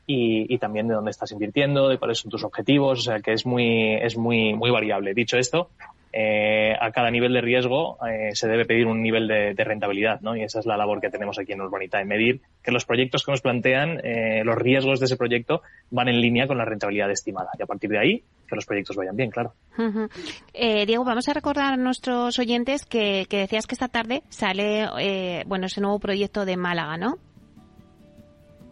y, 0.09 0.53
y, 0.53 0.57
también 0.57 0.89
de 0.89 0.95
dónde 0.95 1.11
estás 1.11 1.33
invirtiendo, 1.33 1.89
de 1.91 1.99
cuáles 1.99 2.19
son 2.19 2.31
tus 2.31 2.43
objetivos, 2.43 3.01
o 3.01 3.03
sea 3.03 3.21
que 3.21 3.35
es 3.35 3.45
muy, 3.45 3.95
es 3.95 4.17
muy, 4.17 4.55
muy 4.55 4.71
variable. 4.71 5.13
Dicho 5.13 5.37
esto, 5.37 5.69
eh, 6.15 6.75
a 6.81 6.91
cada 6.93 7.11
nivel 7.11 7.35
de 7.35 7.43
riesgo 7.43 7.99
eh, 8.07 8.31
se 8.35 8.49
debe 8.49 8.65
pedir 8.65 8.87
un 8.87 9.03
nivel 9.03 9.29
de, 9.29 9.53
de, 9.53 9.65
rentabilidad, 9.65 10.23
¿no? 10.23 10.35
Y 10.35 10.43
esa 10.43 10.61
es 10.61 10.67
la 10.67 10.79
labor 10.79 11.03
que 11.03 11.11
tenemos 11.11 11.39
aquí 11.39 11.53
en 11.53 11.61
Urbanita, 11.61 11.99
de 11.99 12.07
medir 12.07 12.41
que 12.63 12.73
los 12.73 12.87
proyectos 12.87 13.23
que 13.23 13.33
nos 13.33 13.43
plantean, 13.43 14.01
eh, 14.03 14.43
los 14.45 14.57
riesgos 14.57 14.99
de 15.01 15.07
ese 15.07 15.19
proyecto 15.19 15.61
van 15.91 16.09
en 16.09 16.23
línea 16.23 16.47
con 16.47 16.57
la 16.57 16.65
rentabilidad 16.65 17.11
estimada. 17.11 17.51
Y 17.59 17.63
a 17.63 17.67
partir 17.67 17.91
de 17.91 17.99
ahí, 17.99 18.23
que 18.49 18.57
los 18.57 18.65
proyectos 18.65 18.97
vayan 18.97 19.17
bien, 19.17 19.31
claro. 19.31 19.53
Uh 19.77 19.83
-huh. 19.83 20.11
eh, 20.55 20.87
Diego, 20.87 21.05
vamos 21.05 21.29
a 21.29 21.35
recordar 21.35 21.75
a 21.75 21.77
nuestros 21.77 22.39
oyentes 22.39 22.87
que, 22.87 23.27
que 23.29 23.37
decías 23.37 23.67
que 23.67 23.75
esta 23.75 23.89
tarde 23.89 24.23
sale, 24.31 24.89
eh, 25.01 25.45
bueno, 25.47 25.67
ese 25.67 25.83
nuevo 25.83 25.99
proyecto 25.99 26.47
de 26.47 26.57
Málaga, 26.57 26.97
¿no? 26.97 27.19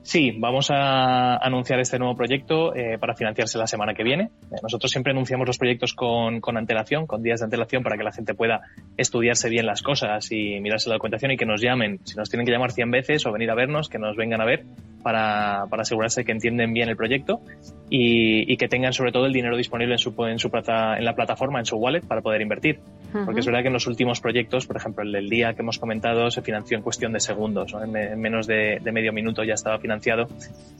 Sí, 0.06 0.30
vamos 0.38 0.70
a 0.70 1.36
anunciar 1.44 1.80
este 1.80 1.98
nuevo 1.98 2.14
proyecto 2.14 2.72
eh, 2.76 2.96
para 2.96 3.16
financiarse 3.16 3.58
la 3.58 3.66
semana 3.66 3.92
que 3.92 4.04
viene. 4.04 4.30
Eh, 4.52 4.56
nosotros 4.62 4.92
siempre 4.92 5.10
anunciamos 5.10 5.48
los 5.48 5.58
proyectos 5.58 5.94
con, 5.94 6.40
con, 6.40 6.56
antelación, 6.56 7.08
con 7.08 7.24
días 7.24 7.40
de 7.40 7.46
antelación, 7.46 7.82
para 7.82 7.96
que 7.96 8.04
la 8.04 8.12
gente 8.12 8.32
pueda 8.32 8.60
estudiarse 8.96 9.48
bien 9.50 9.66
las 9.66 9.82
cosas 9.82 10.30
y 10.30 10.60
mirarse 10.60 10.90
la 10.90 10.94
documentación 10.94 11.32
y 11.32 11.36
que 11.36 11.44
nos 11.44 11.60
llamen. 11.60 11.98
Si 12.04 12.14
nos 12.14 12.30
tienen 12.30 12.46
que 12.46 12.52
llamar 12.52 12.70
100 12.70 12.88
veces 12.88 13.26
o 13.26 13.32
venir 13.32 13.50
a 13.50 13.56
vernos, 13.56 13.88
que 13.88 13.98
nos 13.98 14.14
vengan 14.14 14.40
a 14.40 14.44
ver 14.44 14.64
para, 15.06 15.66
para 15.70 15.82
asegurarse 15.82 16.24
que 16.24 16.32
entienden 16.32 16.72
bien 16.72 16.88
el 16.88 16.96
proyecto 16.96 17.40
y, 17.88 18.52
y, 18.52 18.56
que 18.56 18.66
tengan 18.66 18.92
sobre 18.92 19.12
todo 19.12 19.26
el 19.26 19.32
dinero 19.32 19.56
disponible 19.56 19.94
en 19.94 19.98
su, 19.98 20.12
en 20.26 20.40
su 20.40 20.50
plata, 20.50 20.98
en 20.98 21.04
la 21.04 21.14
plataforma, 21.14 21.60
en 21.60 21.64
su 21.64 21.76
wallet, 21.76 22.00
para 22.00 22.22
poder 22.22 22.40
invertir. 22.40 22.80
Uh 23.14 23.18
-huh. 23.18 23.24
Porque 23.24 23.38
es 23.38 23.46
verdad 23.46 23.60
que 23.60 23.68
en 23.68 23.74
los 23.74 23.86
últimos 23.86 24.20
proyectos, 24.20 24.66
por 24.66 24.76
ejemplo, 24.78 25.04
el 25.04 25.12
del 25.12 25.28
día 25.28 25.54
que 25.54 25.62
hemos 25.62 25.78
comentado, 25.78 26.28
se 26.32 26.42
financió 26.42 26.76
en 26.76 26.82
cuestión 26.82 27.12
de 27.12 27.20
segundos. 27.20 27.72
¿no? 27.72 27.84
En, 27.84 27.92
me, 27.92 28.02
en, 28.14 28.20
menos 28.20 28.48
de, 28.48 28.80
de, 28.82 28.90
medio 28.90 29.12
minuto 29.12 29.44
ya 29.44 29.54
estaba 29.54 29.78
financiado. 29.78 30.26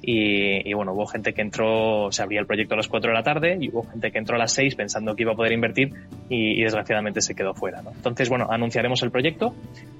Y, 0.03 0.69
y, 0.69 0.75
bueno, 0.75 0.93
hubo 0.93 1.07
gente 1.07 1.33
que 1.33 1.43
entró, 1.43 2.11
se 2.11 2.25
abría 2.25 2.41
el 2.41 2.47
proyecto 2.47 2.75
a 2.75 2.79
las 2.79 2.89
4 2.89 3.09
de 3.09 3.15
la 3.15 3.23
tarde 3.23 3.59
y 3.61 3.69
hubo 3.69 3.85
gente 3.85 4.11
que 4.11 4.19
entró 4.19 4.35
a 4.35 4.41
las 4.41 4.51
6 4.55 4.75
pensando 4.75 5.15
que 5.15 5.23
iba 5.23 5.35
a 5.35 5.37
poder 5.37 5.53
invertir 5.53 5.93
y, 6.29 6.59
y 6.59 6.63
desgraciadamente 6.65 7.21
se 7.21 7.37
quedó 7.37 7.55
fuera. 7.55 7.81
¿no? 7.81 7.93
Entonces, 7.93 8.29
bueno, 8.29 8.49
anunciaremos 8.51 9.01
el 9.05 9.13
proyecto 9.13 9.55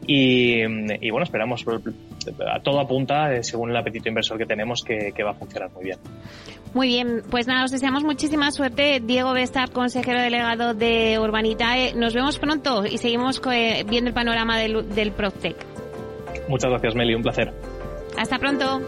y, 0.05 0.65
bueno, 1.11 1.23
esperamos, 1.23 1.65
todo 2.63 2.81
apunta, 2.81 3.33
eh, 3.33 3.43
según 3.43 3.71
el 3.71 3.77
apetito 3.77 4.09
inversor 4.17 4.39
que 4.39 4.47
tenemos, 4.47 4.83
que, 4.83 5.13
que 5.15 5.23
va 5.23 5.33
a 5.33 5.35
funcionar 5.35 5.71
muy 5.73 5.85
bien. 5.85 5.99
Muy 6.73 6.89
bien, 6.89 7.23
pues 7.31 7.47
nada, 7.47 7.65
os 7.65 7.71
deseamos 7.71 8.03
muchísima 8.03 8.51
suerte. 8.51 9.01
Diego 9.01 9.33
Bestar, 9.33 9.71
consejero 9.71 10.21
delegado 10.21 10.75
de 10.75 11.19
Urbanitae. 11.19 11.95
Nos 11.95 12.15
vemos 12.15 12.39
pronto 12.39 12.85
y 12.87 12.99
seguimos 12.99 13.41
viendo 13.89 14.09
el 14.09 14.15
panorama 14.15 14.59
del, 14.59 14.95
del 14.95 15.13
PropTech. 15.13 15.57
Muchas 16.49 16.71
gracias, 16.71 16.95
Meli, 16.95 17.15
un 17.15 17.23
placer. 17.23 17.53
Hasta 18.19 18.39
pronto. 18.39 18.81